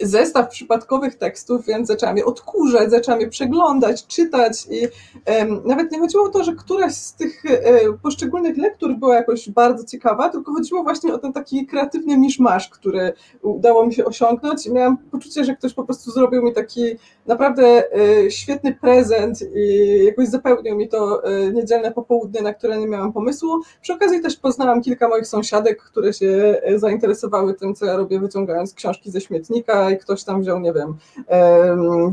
[0.00, 4.88] zestaw przypadkowych tekstów, więc zaczęłam je odkurzać, zaczęłam je przeglądać, czytać i
[5.32, 9.50] um, nawet nie chodziło o to, że któraś z tych um, poszczególnych lektur była jakoś
[9.50, 14.66] bardzo ciekawa, tylko chodziło właśnie o ten taki kreatywny miszmasz, który udało mi się osiągnąć
[14.66, 16.96] i miałam poczucie, że ktoś po prostu zrobił mi taki
[17.26, 21.22] naprawdę um, świetny prezent i jakoś zapełnił mi to
[21.52, 23.60] niedzielne popołudnie, na które nie miałam pomysłu.
[23.82, 28.74] Przy okazji też poznałam kilka moich sąsiadek, które się zainteresowały tym, co ja robię, wyciągając
[28.74, 30.94] książki ze śmietnika, i ktoś tam wziął, nie wiem,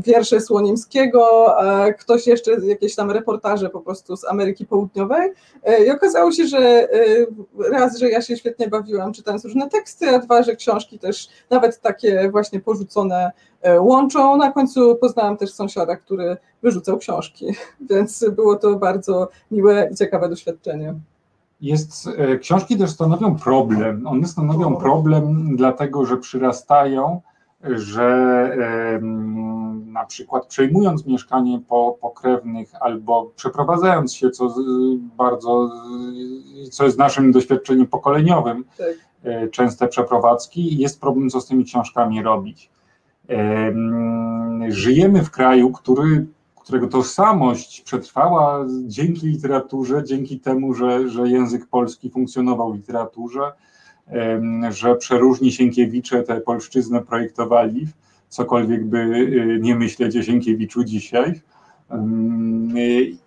[0.06, 5.30] wiersze Słonimskiego, a ktoś jeszcze jakieś tam reportaże po prostu z Ameryki Południowej
[5.62, 6.88] e, i okazało się, że e,
[7.70, 11.80] raz, że ja się świetnie bawiłam czytając różne teksty, a dwa, że książki też nawet
[11.80, 14.36] takie właśnie porzucone e, łączą.
[14.36, 17.46] Na końcu poznałam też sąsiada, który wyrzucał książki,
[17.90, 20.94] więc było to bardzo miłe i ciekawe doświadczenie
[21.60, 22.08] jest,
[22.40, 24.06] książki też stanowią problem.
[24.06, 27.20] One stanowią problem, dlatego że przyrastają
[27.74, 28.56] że
[29.86, 34.54] na przykład przejmując mieszkanie po pokrewnych albo przeprowadzając się, co
[35.16, 35.70] bardzo,
[36.70, 38.86] co jest naszym doświadczeniem pokoleniowym, tak.
[39.24, 42.70] E, częste przeprowadzki, jest problem, co z tymi książkami robić.
[44.68, 46.26] Żyjemy w kraju, który,
[46.60, 53.52] którego tożsamość przetrwała dzięki literaturze, dzięki temu, że, że język polski funkcjonował w literaturze,
[54.70, 57.86] że przeróżni Sienkiewicze tę polszczyznę projektowali,
[58.28, 61.40] cokolwiek by y, nie myśleć o Sienkiewiczu dzisiaj.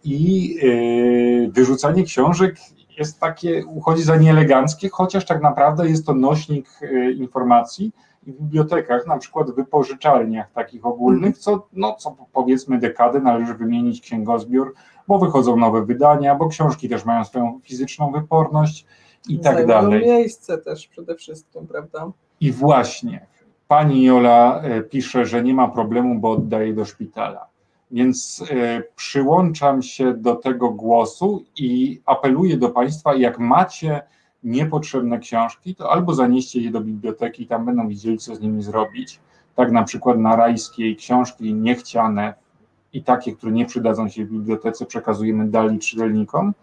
[0.03, 2.55] I y, wyrzucanie książek
[2.99, 7.91] jest takie, uchodzi za nieeleganckie, chociaż tak naprawdę jest to nośnik y, informacji
[8.27, 14.01] w bibliotekach, na przykład w wypożyczalniach takich ogólnych, co, no, co powiedzmy dekadę należy wymienić
[14.01, 14.73] księgozbiór,
[15.07, 18.85] bo wychodzą nowe wydania, bo książki też mają swoją fizyczną wyporność
[19.29, 20.05] i tak Zajmują dalej.
[20.05, 22.11] miejsce też przede wszystkim, prawda?
[22.41, 23.25] I właśnie,
[23.67, 27.47] pani Jola e, pisze, że nie ma problemu, bo oddaje do szpitala.
[27.91, 34.01] Więc e, przyłączam się do tego głosu i apeluję do Państwa, jak macie
[34.43, 38.63] niepotrzebne książki, to albo zanieście je do biblioteki i tam będą widzieli, co z nimi
[38.63, 39.19] zrobić.
[39.55, 42.33] Tak na przykład na rajskiej książki niechciane
[42.93, 46.53] i takie, które nie przydadzą się w bibliotece, przekazujemy dalej czytelnikom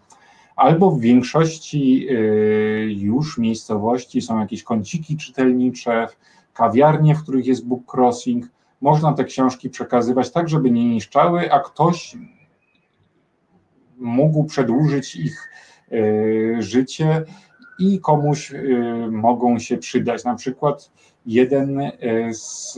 [0.55, 6.07] albo w większości y, już miejscowości są jakieś kąciki czytelnicze,
[6.53, 8.45] kawiarnie, w których jest book crossing.
[8.81, 12.17] Można te książki przekazywać tak, żeby nie niszczały, a ktoś
[13.97, 15.49] mógł przedłużyć ich
[15.91, 17.23] y, życie
[17.79, 20.23] i komuś y, mogą się przydać.
[20.23, 20.91] Na przykład
[21.25, 21.81] jeden
[22.31, 22.77] z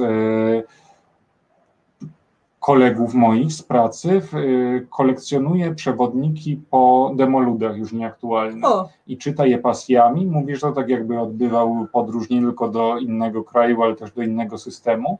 [2.67, 8.89] kolegów moich z pracy y, kolekcjonuje przewodniki po demoludach już nieaktualnych o.
[9.07, 10.25] i czyta je pasjami.
[10.25, 14.21] Mówi, że to tak jakby odbywał podróż nie tylko do innego kraju, ale też do
[14.21, 15.19] innego systemu.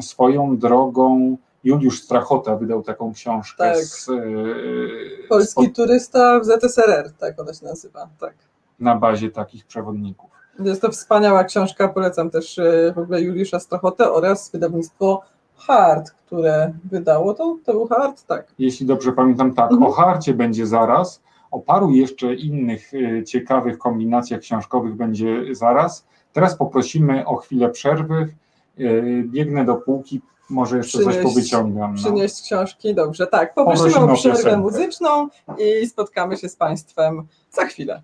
[0.00, 3.64] Swoją drogą Juliusz Strachota wydał taką książkę.
[3.64, 3.76] Tak.
[3.76, 8.08] Z, y, Polski turysta w ZSRR, tak ona się nazywa.
[8.20, 8.34] Tak.
[8.80, 10.30] Na bazie takich przewodników.
[10.58, 15.22] Jest to wspaniała książka, polecam też e, w ogóle Juliusza Strachotę oraz wydawnictwo
[15.66, 17.56] Hart, które wydało to.
[17.64, 18.26] To był Hart?
[18.26, 18.46] Tak.
[18.58, 19.70] Jeśli dobrze pamiętam, tak.
[19.72, 19.90] Mhm.
[19.90, 21.22] O harcie będzie zaraz.
[21.50, 26.06] O paru jeszcze innych e, ciekawych kombinacjach książkowych będzie zaraz.
[26.32, 28.34] Teraz poprosimy o chwilę przerwy.
[28.78, 28.82] E,
[29.24, 30.20] Biegnę do półki,
[30.50, 31.90] może jeszcze coś Przynieść- powyciągam.
[31.94, 31.96] No.
[32.02, 33.54] Przynieść książki, dobrze, tak.
[33.54, 34.58] Poprosimy Poprosimy o o przerwę piosenkę.
[34.60, 35.28] muzyczną
[35.82, 38.02] i spotkamy się z Państwem za chwilę.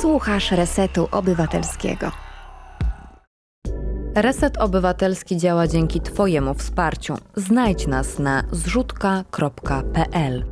[0.00, 2.06] Słuchasz Resetu Obywatelskiego.
[4.14, 7.14] Reset Obywatelski działa dzięki Twojemu wsparciu.
[7.36, 10.44] Znajdź nas na zrzutka.pl.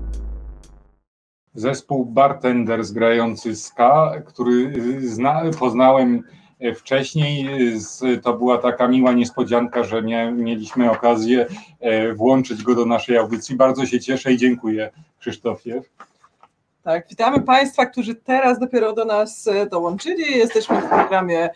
[1.55, 4.73] Zespół Bartenders grający ska, który
[5.09, 6.23] zna, poznałem
[6.61, 7.49] e, wcześniej.
[8.23, 11.47] To była taka miła niespodzianka, że nie, mieliśmy okazję
[11.81, 13.57] e, włączyć go do naszej audycji.
[13.57, 15.83] Bardzo się cieszę i dziękuję Krzysztofie.
[16.87, 20.38] Tak, witamy Państwa, którzy teraz dopiero do nas e, dołączyli.
[20.38, 21.51] Jesteśmy w programie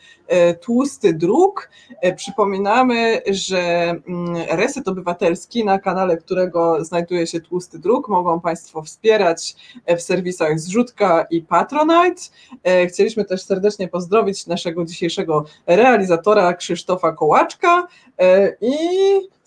[0.55, 1.71] Tłusty Druk.
[2.01, 8.83] E, Przypominamy, że mm, Reset Obywatelski, na kanale którego znajduje się Tłusty Druk, mogą Państwo
[8.83, 12.23] wspierać e, w serwisach Zrzutka i Patronite.
[12.65, 17.87] E, Chcieliśmy też serdecznie pozdrowić naszego dzisiejszego realizatora Krzysztofa Kołaczka
[18.19, 18.77] e, i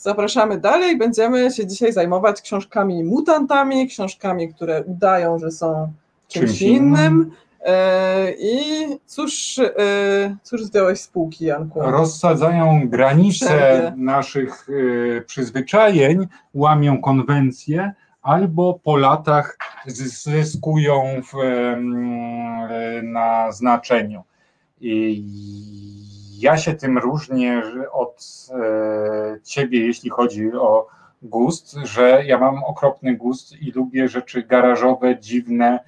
[0.03, 0.97] Zapraszamy dalej.
[0.97, 5.91] Będziemy się dzisiaj zajmować książkami mutantami, książkami, które udają, że są
[6.27, 6.83] czymś, Czymś innym.
[6.83, 7.31] innym.
[7.65, 11.82] E, I cóż, e, cóż zdjąłeś z półki, Janku?
[11.82, 13.93] Rozsadzają granice Przerwie.
[13.97, 14.67] naszych
[15.17, 21.34] e, przyzwyczajeń, łamią konwencje, albo po latach zys- zyskują w,
[23.04, 24.23] na znaczeniu.
[24.82, 25.23] I
[26.39, 28.47] ja się tym różnię od
[29.43, 30.88] ciebie, jeśli chodzi o
[31.21, 35.80] gust, że ja mam okropny gust i lubię rzeczy garażowe, dziwne,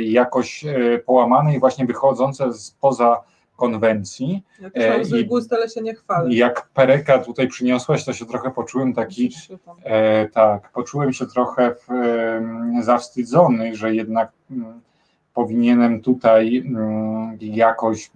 [0.00, 3.22] jakoś e, połamane i właśnie wychodzące spoza
[3.56, 4.42] konwencji.
[4.60, 6.34] Ja też mam e, i- gust, ale się nie chwalę.
[6.34, 9.30] Jak pereka tutaj przyniosłaś, to się trochę poczułem taki,
[9.84, 14.80] e, tak, poczułem się trochę w, e, zawstydzony, że jednak mm,
[15.34, 18.10] powinienem tutaj mm, jakoś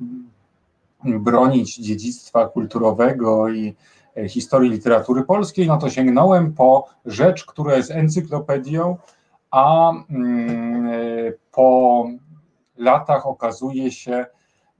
[1.05, 3.75] mm, bronić dziedzictwa kulturowego i
[4.17, 8.97] e, historii literatury polskiej, no to sięgnąłem po rzecz, która jest encyklopedią,
[9.51, 12.09] a mm, e, po
[12.77, 14.27] latach okazuje się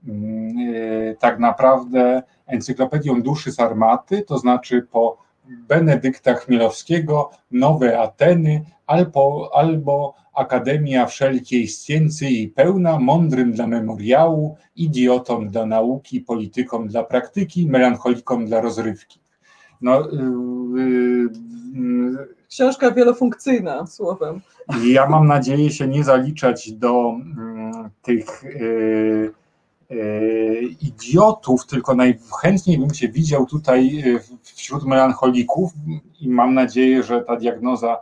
[0.07, 9.51] mm, e, tak naprawdę encyklopedią duszy Sarmaty, to znaczy po Benedykta Chmielowskiego, Nowe Ateny, albo,
[9.53, 17.67] albo Akademia Wszelkiej Sciencyi i Pełna, mądrym dla memoriału, idiotom dla nauki, politykom dla praktyki,
[17.67, 19.19] melancholikom dla rozrywki.
[19.81, 21.29] No, yy,
[21.73, 24.41] yy, Książka wielofunkcyjna, słowem.
[24.83, 29.33] ja mam nadzieję się nie zaliczać do mm, tych y,
[29.91, 35.71] y, idiotów, tylko najchętniej bym się widział tutaj y, wśród melancholików
[36.21, 37.97] i mam nadzieję, że ta diagnoza,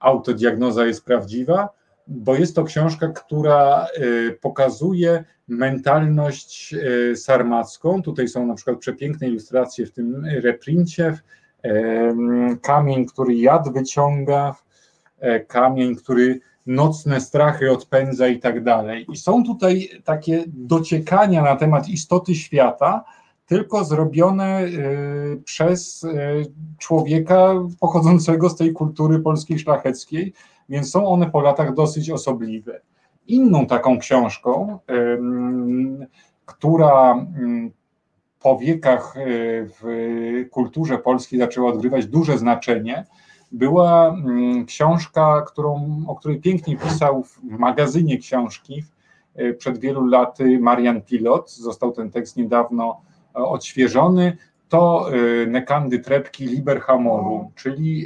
[0.00, 1.68] autodiagnoza jest prawdziwa,
[2.10, 8.02] bo jest to książka, która y, pokazuje mentalność y, sarmacką.
[8.02, 11.18] Tutaj są na przykład przepiękne ilustracje w tym reprincie.
[11.62, 14.56] Em, Kamień, który jad wyciąga,
[15.48, 19.06] kamień, który nocne strachy odpędza i tak dalej.
[19.12, 23.04] I są tutaj takie dociekania na temat istoty świata,
[23.46, 26.08] tylko zrobione y, przez y,
[26.78, 30.32] człowieka pochodzącego z tej kultury polskiej szlacheckiej,
[30.70, 32.80] więc są one po latach dosyć osobliwe.
[33.26, 34.78] Inną taką książką,
[36.46, 37.70] która ym,
[38.40, 43.06] po wiekach y, w kulturze polskiej zaczęła odgrywać duże znaczenie,
[43.52, 48.84] była mm, książka, którą, o której pięknie pisał w magazynie książki
[49.40, 51.50] y, przed wielu laty Marian Pilot.
[51.50, 53.00] Został ten tekst niedawno
[53.36, 54.36] e, odświeżony.
[54.68, 55.06] To
[55.46, 58.04] Nekandy Trepki Liber Hamoru, czyli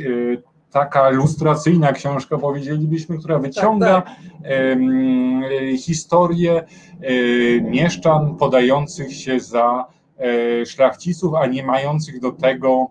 [0.75, 4.17] taka lustracyjna książka, powiedzielibyśmy, która wyciąga tak.
[4.43, 6.65] em, y, historię
[7.03, 9.87] y, mieszczan podających się za
[10.19, 12.87] e, szlachciców, a nie mających do tego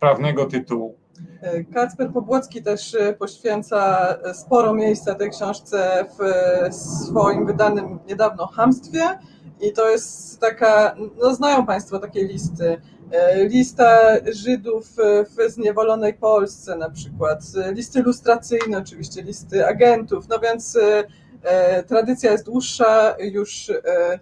[0.00, 0.94] prawnego tytułu.
[1.40, 7.98] E, Kacper Pobłocki też e, poświęca e, sporo miejsca tej książce w e, swoim wydanym
[8.08, 9.18] niedawno Hamstwie
[9.60, 12.93] i to jest taka, no znają Państwo takie listy, E,
[13.48, 20.38] lista Żydów e, w zniewolonej Polsce na przykład, e, listy lustracyjne oczywiście, listy agentów, no
[20.38, 21.04] więc e,
[21.42, 24.18] e, tradycja jest dłuższa, już e,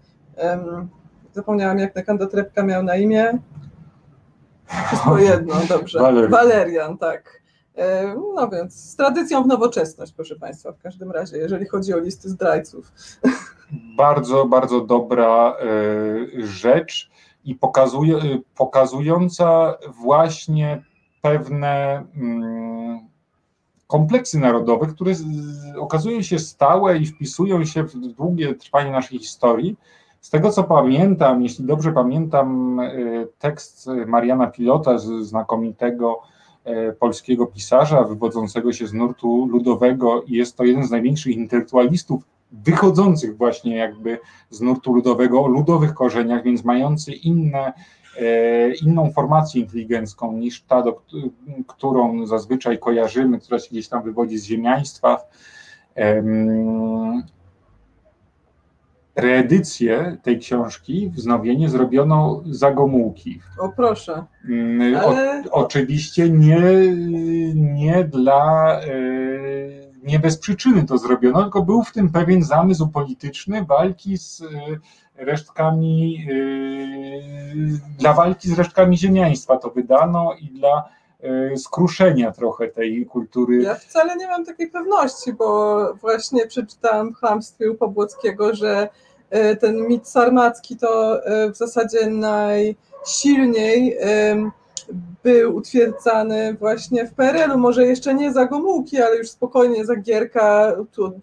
[1.33, 3.39] zapomniałam jak Nekanda Trepka miał na imię,
[4.87, 6.31] wszystko jedno, dobrze, Walerian.
[6.31, 7.43] Walerian, tak.
[8.37, 12.29] No więc z tradycją w nowoczesność, proszę Państwa, w każdym razie, jeżeli chodzi o listy
[12.29, 12.93] zdrajców.
[13.97, 15.57] Bardzo, bardzo dobra
[16.45, 17.12] rzecz
[17.45, 18.17] i pokazuje,
[18.57, 20.83] pokazująca właśnie
[21.23, 23.01] pewne mm,
[23.87, 25.13] kompleksy narodowe, które
[25.79, 29.77] okazują się stałe i wpisują się w długie trwanie naszej historii.
[30.21, 36.21] Z tego co pamiętam, jeśli dobrze pamiętam, y, tekst Mariana Pilota, znakomitego
[36.67, 42.23] y, polskiego pisarza wywodzącego się z nurtu ludowego, jest to jeden z największych intelektualistów
[42.53, 44.19] wychodzących właśnie jakby
[44.51, 47.73] z nurtu ludowego, o ludowych korzeniach, więc mający inne
[48.21, 51.03] E, inną formację inteligencką niż ta, do,
[51.67, 55.19] którą zazwyczaj kojarzymy, która się gdzieś tam wywodzi z ziemiaństwa.
[59.17, 63.41] Reedycję tej książki, wznowienie zrobiono za Gomułki.
[63.59, 64.25] O proszę.
[64.49, 65.45] Mm, Ale...
[65.51, 66.61] O, oczywiście nie,
[67.55, 68.87] nie dla e,
[70.03, 74.43] nie bez przyczyny to zrobiono, tylko był w tym pewien zamysł polityczny walki z
[75.17, 80.89] resztkami, yy, dla walki z resztkami ziemiaństwa to wydano i dla
[81.21, 83.63] yy, skruszenia trochę tej kultury.
[83.63, 88.89] Ja wcale nie mam takiej pewności, bo właśnie przeczytałam w Chlamstwie u Pobłockiego, że
[89.61, 91.21] ten mit sarmacki to
[91.53, 93.97] w zasadzie najsilniej
[95.25, 100.77] był utwierdzany właśnie w PRL-u, może jeszcze nie za Gomułki, ale już spokojnie za Gierka,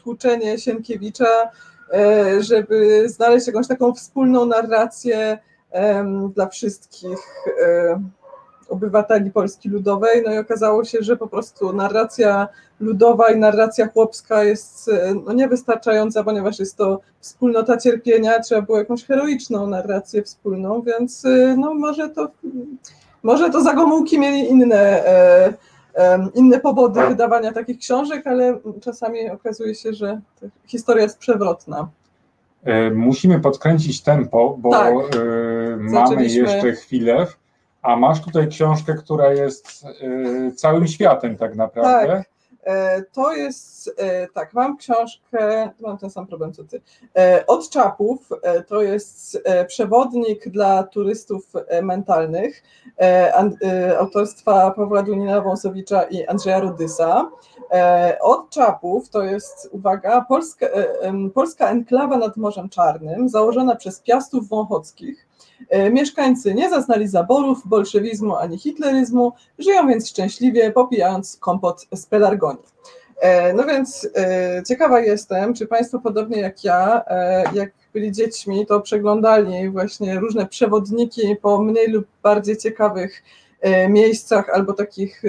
[0.03, 1.51] tłuczenie Sienkiewicza,
[1.93, 5.37] E, żeby znaleźć jakąś taką wspólną narrację
[6.35, 7.19] dla wszystkich
[7.61, 8.01] e,
[8.69, 10.23] obywateli Polski Ludowej.
[10.25, 12.47] No i okazało się, że po prostu narracja
[12.79, 18.77] ludowa i narracja chłopska jest e, no, niewystarczająca, ponieważ jest to wspólnota cierpienia, trzeba było
[18.77, 21.23] jakąś heroiczną narrację wspólną, więc
[21.57, 22.31] no może to
[23.23, 25.03] może to zagomułki mieli inne
[26.35, 30.21] inne powody wydawania takich książek, ale czasami okazuje się, że
[30.65, 31.89] historia jest przewrotna.
[32.63, 34.93] E, musimy podkręcić tempo, bo tak.
[34.93, 37.27] E, mamy jeszcze chwilę.
[37.81, 42.07] A masz tutaj książkę, która jest e, całym światem tak naprawdę.
[42.07, 42.38] Tak.
[42.63, 46.81] E, to jest, e, tak, mam książkę, mam ten sam problem co ty.
[47.17, 48.29] E, Od czapów
[48.67, 52.63] to jest przewodnik dla turystów mentalnych
[53.99, 57.29] autorstwa Pawła Dunina-Wąsowicza i Andrzeja Rudysa.
[58.21, 60.65] Od czapów to jest, uwaga, polska,
[61.33, 65.28] polska enklawa nad Morzem Czarnym, założona przez Piastów Wąchockich
[65.91, 72.63] mieszkańcy nie zaznali zaborów, bolszewizmu ani hitleryzmu, żyją więc szczęśliwie, popijając kompot z pelargonii.
[73.21, 77.01] E, no więc e, ciekawa jestem, czy Państwo podobnie jak ja,
[77.53, 83.23] jak byli dziećmi, to przeglądali właśnie różne przewodniki po mniej lub bardziej ciekawych
[83.89, 85.23] miejscach albo takich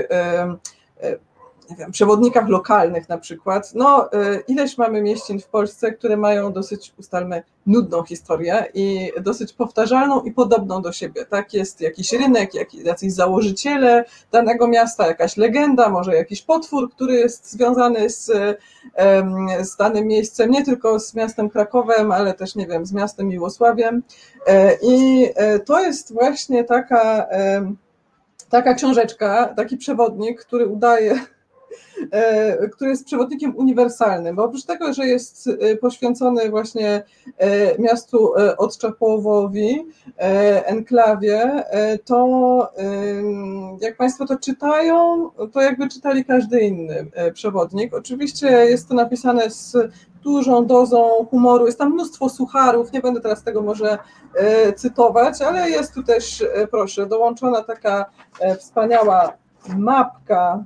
[1.71, 6.53] nie wiem, przewodnikach lokalnych na przykład, no y, ileś mamy mieścin w Polsce, które mają
[6.53, 11.25] dosyć, ustalmy, nudną historię i dosyć powtarzalną i podobną do siebie.
[11.25, 12.51] Tak jest jakiś rynek,
[12.85, 18.27] jakiś założyciele danego miasta, jakaś legenda, może jakiś potwór, który jest związany z,
[19.61, 24.03] z danym miejscem, nie tylko z miastem Krakowem, ale też, nie wiem, z miastem Miłosławiem.
[24.47, 27.27] E, I e, to jest właśnie taka,
[28.51, 31.21] taka książeczka, taki przewodnik, który udaje
[32.73, 37.03] który jest przewodnikiem uniwersalnym, bo oprócz tego, że jest e, poświęcony właśnie
[37.39, 39.87] e, miastu Odczapowowi,
[40.64, 41.64] enklawie,
[42.05, 42.73] to
[43.81, 47.95] jak Państwo to czytają, to jakby czytali każdy inny przewodnik.
[47.95, 49.77] Oczywiście jest to napisane z
[50.23, 53.99] dużą dozą humoru, jest tam mnóstwo sucharów, nie będę teraz tego może
[54.77, 58.07] cytować, ale jest tu też, proszę, dołączona taka
[58.59, 59.33] wspaniała
[59.77, 60.64] mapka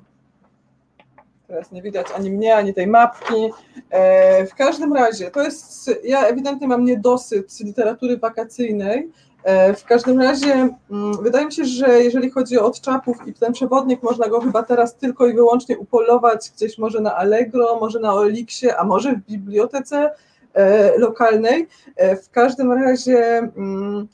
[1.55, 3.51] Teraz nie widać ani mnie, ani tej mapki.
[3.91, 9.11] E, w każdym razie, to jest, ja ewidentnie mam niedosyt literatury wakacyjnej.
[9.45, 10.53] E, w każdym razie
[10.91, 14.63] mm, wydaje mi się, że jeżeli chodzi o odczapów i ten przewodnik, można go chyba
[14.63, 19.21] teraz tylko i wyłącznie upolować gdzieś może na Allegro, może na Oliksie, a może w
[19.31, 20.11] bibliotece
[20.55, 21.69] e, lokalnej.
[21.97, 24.09] W każdym razie mm,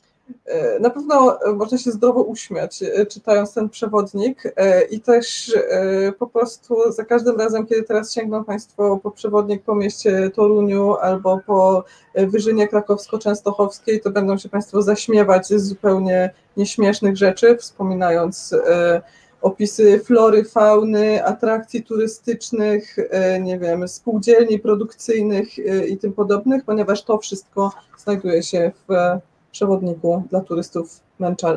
[0.79, 5.55] na pewno można się zdrowo uśmiać, e, czytając ten przewodnik e, i też
[6.19, 11.39] po prostu za każdym razem, kiedy teraz sięgną Państwo po przewodnik po mieście Toruniu albo
[11.45, 11.83] po
[12.15, 18.55] Wyżynie Krakowsko-Częstochowskiej, to będą się Państwo zaśmiewać z zupełnie nieśmiesznych rzeczy, wspominając
[19.41, 22.95] opisy flory, fauny, atrakcji turystycznych,
[23.41, 25.47] nie wiem, spółdzielni produkcyjnych
[25.89, 28.93] i tym podobnych, ponieważ to wszystko znajduje się w
[29.51, 30.99] przewodniku dla turystów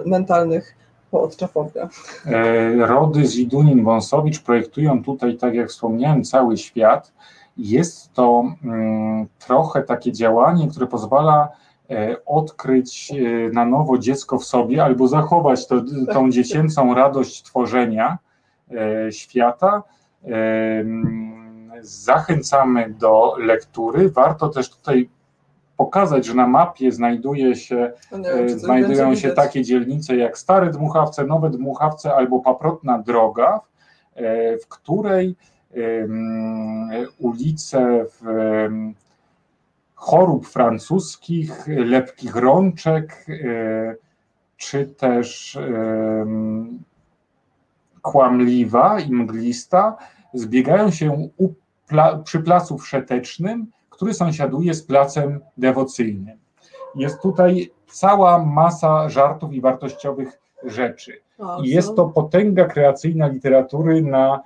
[0.07, 0.76] mentalnych
[1.11, 1.88] po Odczapowie.
[2.26, 7.12] E, Rody Zidunin-Wąsowicz projektują tutaj, tak jak wspomniałem, cały świat.
[7.57, 11.49] Jest to mm, trochę takie działanie, które pozwala
[11.90, 15.82] e, odkryć e, na nowo dziecko w sobie albo zachować to,
[16.12, 18.18] tą dziecięcą radość tworzenia
[19.11, 19.82] świata.
[20.24, 21.45] Mm,
[21.80, 24.11] Zachęcamy do lektury.
[24.11, 25.09] Warto też tutaj
[25.77, 30.39] pokazać, że na mapie znajduje się No wiem, E, coś Znajdują się takie dzielnice jak
[30.39, 33.61] Stare Dmuchawce, Nowe Dmuchawce albo Paprotna Droga,
[34.14, 35.37] e, w której
[37.18, 38.22] ulice w,
[39.95, 43.97] chorób francuskich, lepkich rączek, e,
[44.57, 45.59] czy też
[48.03, 49.97] kłamliwa i mglista
[50.35, 51.49] zbiegają się u
[51.87, 53.66] pla, przy placu wszetecznym,
[54.05, 56.38] który sąsiaduje z placem dewocyjnym.
[56.94, 61.20] Jest tutaj cała masa żartów i wartościowych rzeczy.
[61.62, 64.40] I jest to potęga kreacyjna literatury na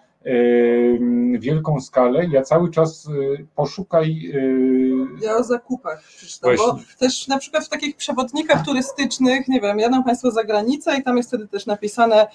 [1.39, 2.27] wielką skalę.
[2.27, 4.31] Ja cały czas y, poszukaj.
[4.35, 9.79] y, Ja o zakupach przeczytam, bo też na przykład w takich przewodnikach turystycznych, nie wiem,
[9.79, 12.27] jadą Państwo za granicę i tam jest wtedy też napisane,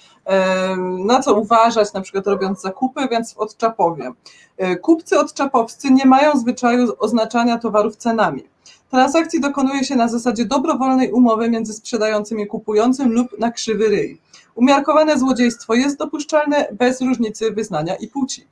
[1.05, 4.11] na co uważać, na przykład robiąc zakupy, więc Odczapowie.
[4.57, 8.43] E, Kupcy odczapowscy nie mają zwyczaju oznaczania towarów cenami.
[8.91, 14.21] Transakcji dokonuje się na zasadzie dobrowolnej umowy między sprzedającym i kupującym lub na krzywy ryj.
[14.55, 18.47] Umiarkowane złodziejstwo jest dopuszczalne bez różnicy wyznania i płci.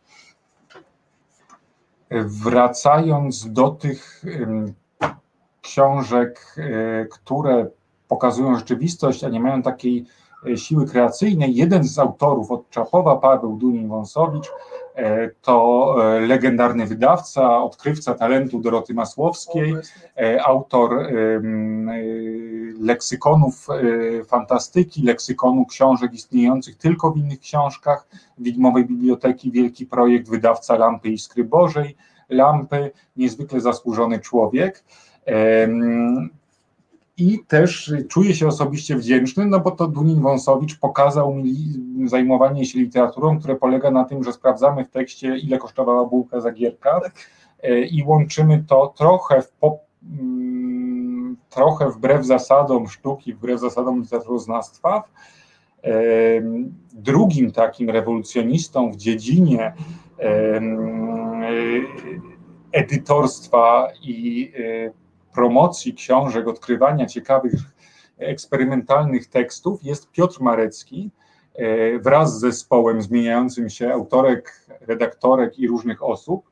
[2.11, 4.23] Wracając do tych
[5.61, 7.67] książek, e, które
[8.07, 10.05] pokazują rzeczywistość, a nie mają takiej
[10.47, 14.47] e, siły kreacyjnej, jeden z autorów od Czapowa, Paweł Dunin-Wąsowicz,
[14.95, 15.95] e, to
[16.27, 19.75] legendarny wydawca, odkrywca talentu Doroty Masłowskiej,
[20.45, 21.07] autor
[22.79, 28.07] leksykonów e, fantastyki, leksykonu książek istniejących tylko w innych książkach,
[28.37, 31.95] Widmowej Biblioteki, wielki projekt, wydawca Lampy i Skry Bożej,
[32.29, 34.83] Lampy, niezwykle zasłużony człowiek.
[37.17, 41.55] I też czuję się osobiście wdzięczny, no bo to Dunin Wąsowicz pokazał mi
[42.05, 46.51] zajmowanie się literaturą, które polega na tym, że sprawdzamy w tekście, ile kosztowała bułka za
[46.51, 47.01] gierka.
[47.63, 49.79] E, i łączymy to trochę w pop,
[50.19, 50.60] mm,
[51.51, 55.03] trochę wbrew zasadom sztuki, wbrew zasadom literaturoznawstwa.
[56.93, 59.73] Drugim takim rewolucjonistą w dziedzinie
[60.17, 61.41] em,
[62.71, 64.91] edytorstwa i e,
[65.33, 67.53] promocji książek, odkrywania ciekawych,
[68.17, 71.11] eksperymentalnych tekstów jest Piotr Marecki
[71.55, 76.51] e, wraz z zespołem zmieniającym się autorek, redaktorek i różnych osób,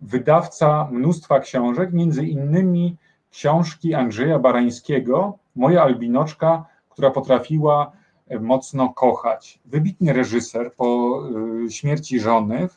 [0.00, 2.96] wydawca mnóstwa książek, między innymi
[3.32, 7.92] książki Andrzeja Barańskiego, Moja Albinoczka, która potrafiła
[8.28, 9.58] e, mocno kochać.
[9.64, 11.20] Wybitny reżyser po
[11.66, 12.68] e, śmierci żony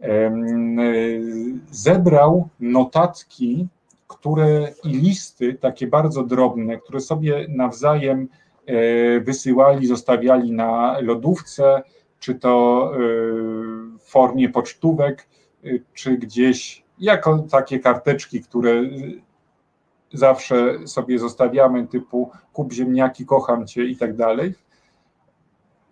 [0.00, 0.32] e,
[1.70, 3.68] zebrał notatki,
[4.08, 8.28] które i listy takie bardzo drobne, które sobie nawzajem
[9.20, 11.82] wysyłali, zostawiali na lodówce,
[12.18, 12.92] czy to
[13.98, 15.28] w formie pocztówek,
[15.94, 18.82] czy gdzieś jako takie karteczki, które
[20.12, 24.54] zawsze sobie zostawiamy, typu kup ziemniaki, kocham cię i tak dalej.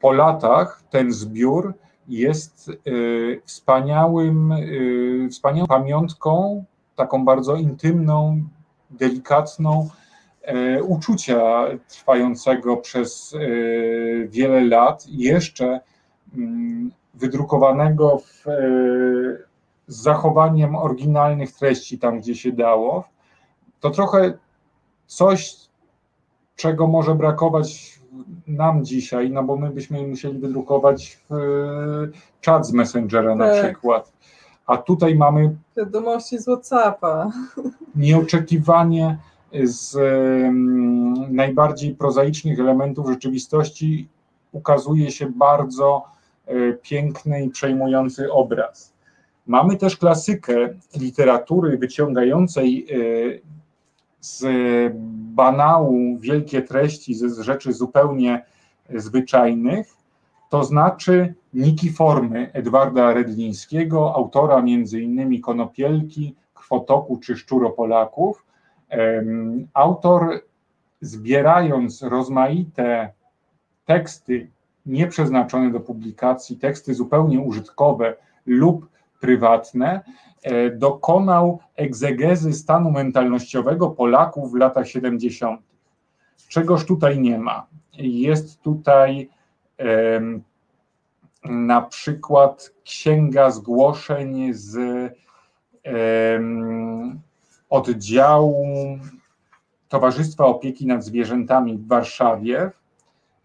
[0.00, 1.74] Po latach ten zbiór
[2.08, 6.64] jest y, wspaniałym, y, wspaniałą pamiątką,
[6.96, 8.44] taką bardzo intymną,
[8.90, 9.88] delikatną,
[10.42, 13.38] e, uczucia trwającego przez e,
[14.28, 15.80] wiele lat, jeszcze
[16.34, 18.52] mm, wydrukowanego w, e,
[19.86, 23.08] z zachowaniem oryginalnych treści tam, gdzie się dało.
[23.80, 24.38] To trochę
[25.06, 25.56] coś,
[26.56, 27.98] czego może brakować
[28.46, 31.34] nam dzisiaj, no bo my byśmy musieli wydrukować w,
[32.40, 33.64] czat z Messengera na Tak.
[33.64, 34.12] przykład.
[34.66, 37.30] A tutaj mamy Wiadomości z Whatsappa.
[37.96, 39.18] nieoczekiwanie
[39.64, 44.08] z em, najbardziej prozaicznych elementów rzeczywistości
[44.52, 46.04] ukazuje się bardzo
[46.46, 48.92] e, piękny i przejmujący obraz.
[49.46, 50.54] Mamy też klasykę
[50.96, 52.94] literatury wyciągającej e,
[54.20, 54.44] z
[55.34, 58.44] banału wielkie treści, z rzeczy zupełnie
[58.94, 59.98] zwyczajnych,
[60.48, 68.44] to znaczy Niki Formy Edwarda Redlińskiego, autora między innymi Konopielki, Krwotoku czy Szczuropolaków.
[69.74, 70.42] Autor
[71.00, 73.12] zbierając rozmaite
[73.84, 74.50] teksty
[74.86, 78.16] nieprzeznaczone do publikacji, teksty zupełnie użytkowe
[78.46, 78.88] lub
[79.20, 80.02] prywatne, e,
[80.76, 85.60] dokonał egzegezy stanu mentalnościowego Polaków w latach 70.
[86.48, 87.66] Czegoż tutaj nie ma?
[87.98, 89.30] Jest tutaj
[91.44, 94.78] na przykład księga zgłoszeń z
[97.70, 98.66] oddziału
[99.88, 102.70] Towarzystwa Opieki nad Zwierzętami w Warszawie.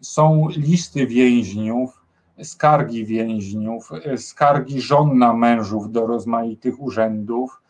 [0.00, 2.03] Są listy więźniów,
[2.42, 7.62] skargi więźniów, skargi żon na mężów do rozmaitych urzędów.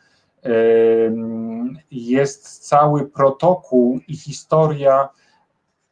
[1.91, 5.09] Jest cały protokół i historia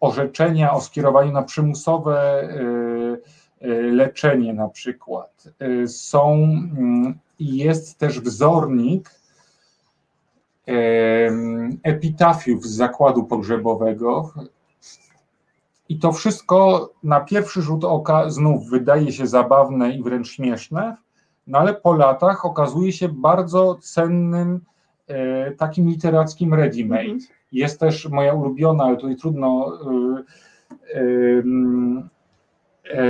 [0.03, 2.49] orzeczenia o skierowaniu na przymusowe e,
[3.61, 5.49] e, leczenie na przykład.
[5.59, 9.23] E, są mm, i jest też wzornik
[11.83, 14.33] epitafiów z zakładu pogrzebowego.
[15.93, 20.97] I to wszystko na pierwszy rzut oka znów wydaje się zabawne i wręcz śmieszne,
[21.47, 24.61] no ale po latach okazuje się bardzo cennym
[25.59, 27.13] takim literackim ready-made.
[27.13, 27.19] Mhm.
[27.53, 29.73] Jest też moja ulubiona, ale tutaj trudno
[30.95, 31.45] y, y,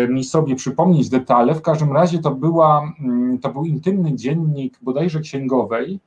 [0.04, 1.54] y, mi sobie przypomnieć detale.
[1.54, 6.00] W każdym razie to, była, mm, to był intymny dziennik bodajże księgowej,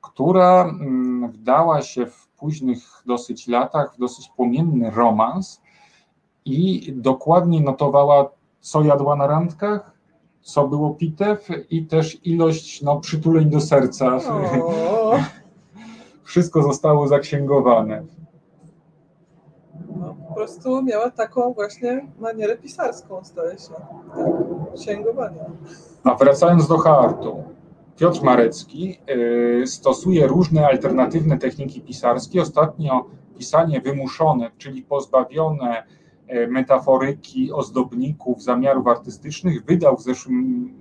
[0.00, 5.62] która mm, wdała się w późnych dosyć latach w dosyć płomienny romans
[6.44, 8.30] i dokładnie notowała,
[8.60, 9.92] co jadła na randkach,
[10.40, 14.16] co było pitew i też ilość no, przytuleń do serca.
[14.64, 15.18] O
[16.24, 18.02] wszystko zostało zaksięgowane.
[19.96, 25.44] No, po prostu miała taką właśnie manierę pisarską, zdaje się, tak, księgowania.
[26.04, 27.44] A wracając do hartu,
[27.96, 28.98] Piotr Marecki
[29.62, 32.42] y, stosuje różne alternatywne techniki pisarskie.
[32.42, 33.04] Ostatnio
[33.38, 35.82] pisanie wymuszone, czyli pozbawione
[36.48, 40.72] metaforyki, ozdobników, zamiarów artystycznych, wydał w zeszłym,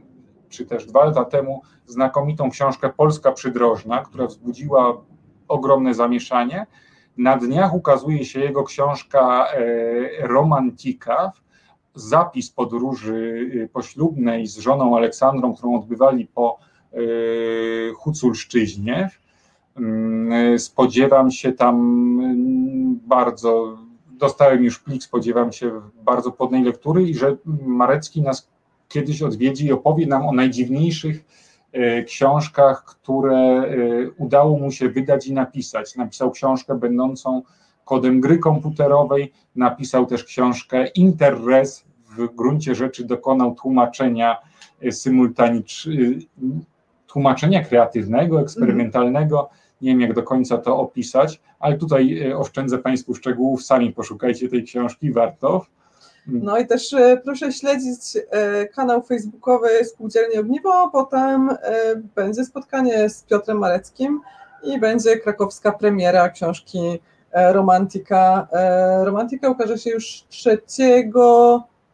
[0.50, 5.02] czy też dwa lata temu, znakomitą książkę Polska Przydrożna, która wzbudziła
[5.47, 6.66] ogromne zamieszanie.
[7.18, 11.32] Na dniach ukazuje się jego książka e, Romantika,
[11.95, 16.60] zapis podróży e, poślubnej z żoną Aleksandrą, którą odbywali po
[16.93, 16.97] e,
[17.93, 19.10] Huculszczyźnie.
[19.78, 21.76] Mm, spodziewam się tam
[22.24, 23.78] mm, bardzo,
[24.20, 28.49] dostałem już plik, spodziewam się bardzo podnej lektury i że Marecki nas
[28.88, 31.24] kiedyś odwiedzi i opowie nam o najdziwniejszych
[31.72, 33.65] E, książkach, które e,
[34.17, 35.95] udało mu się wydać i napisać.
[35.95, 37.41] Napisał książkę będącą
[37.86, 41.86] kodem gry komputerowej, napisał też książkę Interres,
[42.17, 44.38] w gruncie rzeczy dokonał tłumaczenia
[44.82, 45.97] e, symultanicznego,
[47.07, 49.49] tłumaczenia kreatywnego, eksperymentalnego.
[49.82, 53.63] Nie wiem, jak do końca to opisać, ale tutaj oszczędzę Państwu szczegółów.
[53.63, 55.65] Sami poszukajcie tej książki, warto.
[56.27, 61.55] No i też e, proszę śledzić e, kanał facebookowy Spółdzielni Ogniwo, potem e,
[62.15, 64.21] będzie spotkanie z Piotrem Mareckim
[64.63, 66.80] i będzie krakowska premiera książki
[67.34, 68.47] Romantika.
[69.03, 70.57] Romantika ukaże się już 3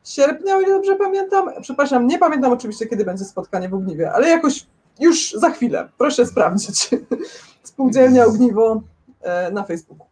[0.03, 1.49] sierpnia, o ile dobrze pamiętam.
[1.61, 4.65] Przepraszam, nie pamiętam oczywiście, kiedy będzie spotkanie w Ogniwie, ale jakoś
[4.99, 5.89] już za chwilę.
[5.97, 6.89] Proszę sprawdzić.
[7.63, 8.81] Spółdzielnia Ogniwo
[9.51, 10.07] na Facebooku.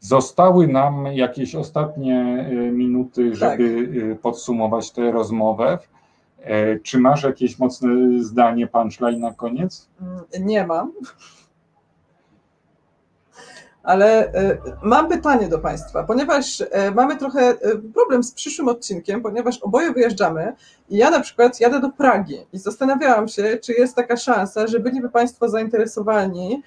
[0.00, 4.20] Zostały nam jakieś ostatnie y, minuty, żeby tak.
[4.20, 5.78] podsumować tę rozmowę.
[6.40, 7.88] E, czy masz jakieś mocne
[8.20, 9.88] zdanie, punchline na koniec?
[10.00, 10.92] Mm, nie mam
[13.86, 17.56] ale e, mam pytanie do Państwa, ponieważ e, mamy trochę e,
[17.94, 20.52] problem z przyszłym odcinkiem, ponieważ oboje wyjeżdżamy
[20.88, 24.80] i ja na przykład jadę do Pragi i zastanawiałam się, czy jest taka szansa, że
[24.80, 26.62] byliby Państwo zainteresowani,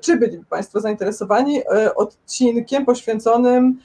[0.00, 1.62] czy byliby Państwo zainteresowani
[1.96, 3.78] odcinkiem poświęconym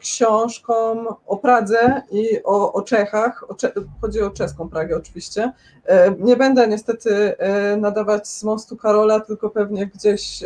[0.00, 3.50] książką o Pradze i o, o Czechach.
[3.50, 5.52] O Cze chodzi o czeską Pragę oczywiście.
[5.86, 10.44] E, nie będę niestety e, nadawać z mostu Karola, tylko pewnie gdzieś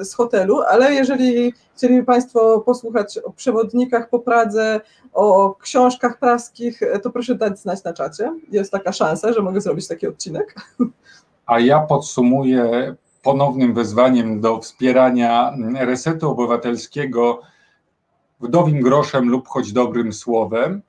[0.00, 4.80] z hotelu, ale jeżeli chcieliby Państwo posłuchać o przewodnikach po Pradze,
[5.12, 8.32] o książkach praskich, to proszę dać znać na czacie.
[8.50, 10.54] Jest taka szansa, że mogę zrobić taki odcinek.
[11.46, 17.40] A ja podsumuję ponownym wezwaniem do wspierania resetu obywatelskiego
[18.40, 20.82] wdowim groszem lub choć dobrym słowem.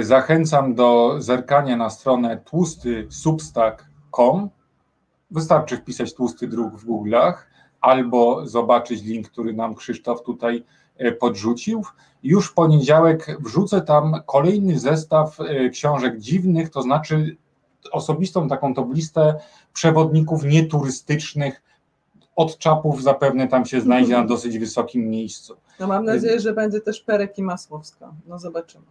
[0.00, 4.50] Zachęcam do zerkania na stronę tłustysubstack.com.
[5.30, 7.34] Wystarczy wpisać tłusty druk w Google'ach
[7.80, 10.64] albo zobaczyć link, który nam Krzysztof tutaj
[10.96, 11.84] e, podrzucił.
[12.22, 17.36] Już w poniedziałek wrzucę tam kolejny zestaw e, książek dziwnych, to znaczy
[17.92, 19.40] osobistą taką top listę
[19.72, 21.62] przewodników nieturystycznych
[22.36, 25.56] od czapów zapewne tam się znajdzie na dosyć wysokim miejscu.
[25.80, 28.12] No mam nadzieję, że będzie też Perek i Masłowska.
[28.26, 28.84] No zobaczymy.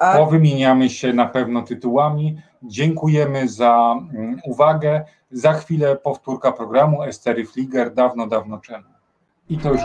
[0.00, 0.16] A...
[0.16, 2.40] Powymieniamy się na pewno tytułami.
[2.62, 5.04] Dziękujemy za mm, uwagę.
[5.30, 8.84] Za chwilę powtórka programu Estery Flieger dawno, dawno czemu.
[9.48, 9.80] I to już.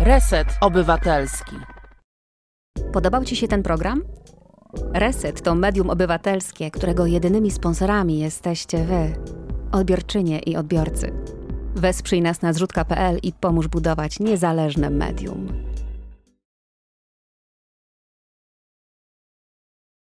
[0.00, 1.56] Reset Obywatelski.
[2.92, 4.02] Podobał Ci się ten program?
[4.94, 9.12] Reset to medium obywatelskie, którego jedynymi sponsorami jesteście Wy,
[9.72, 11.12] odbiorczynie i odbiorcy.
[11.74, 15.71] Wesprzyj nas na zrzutka.pl i pomóż budować niezależne medium.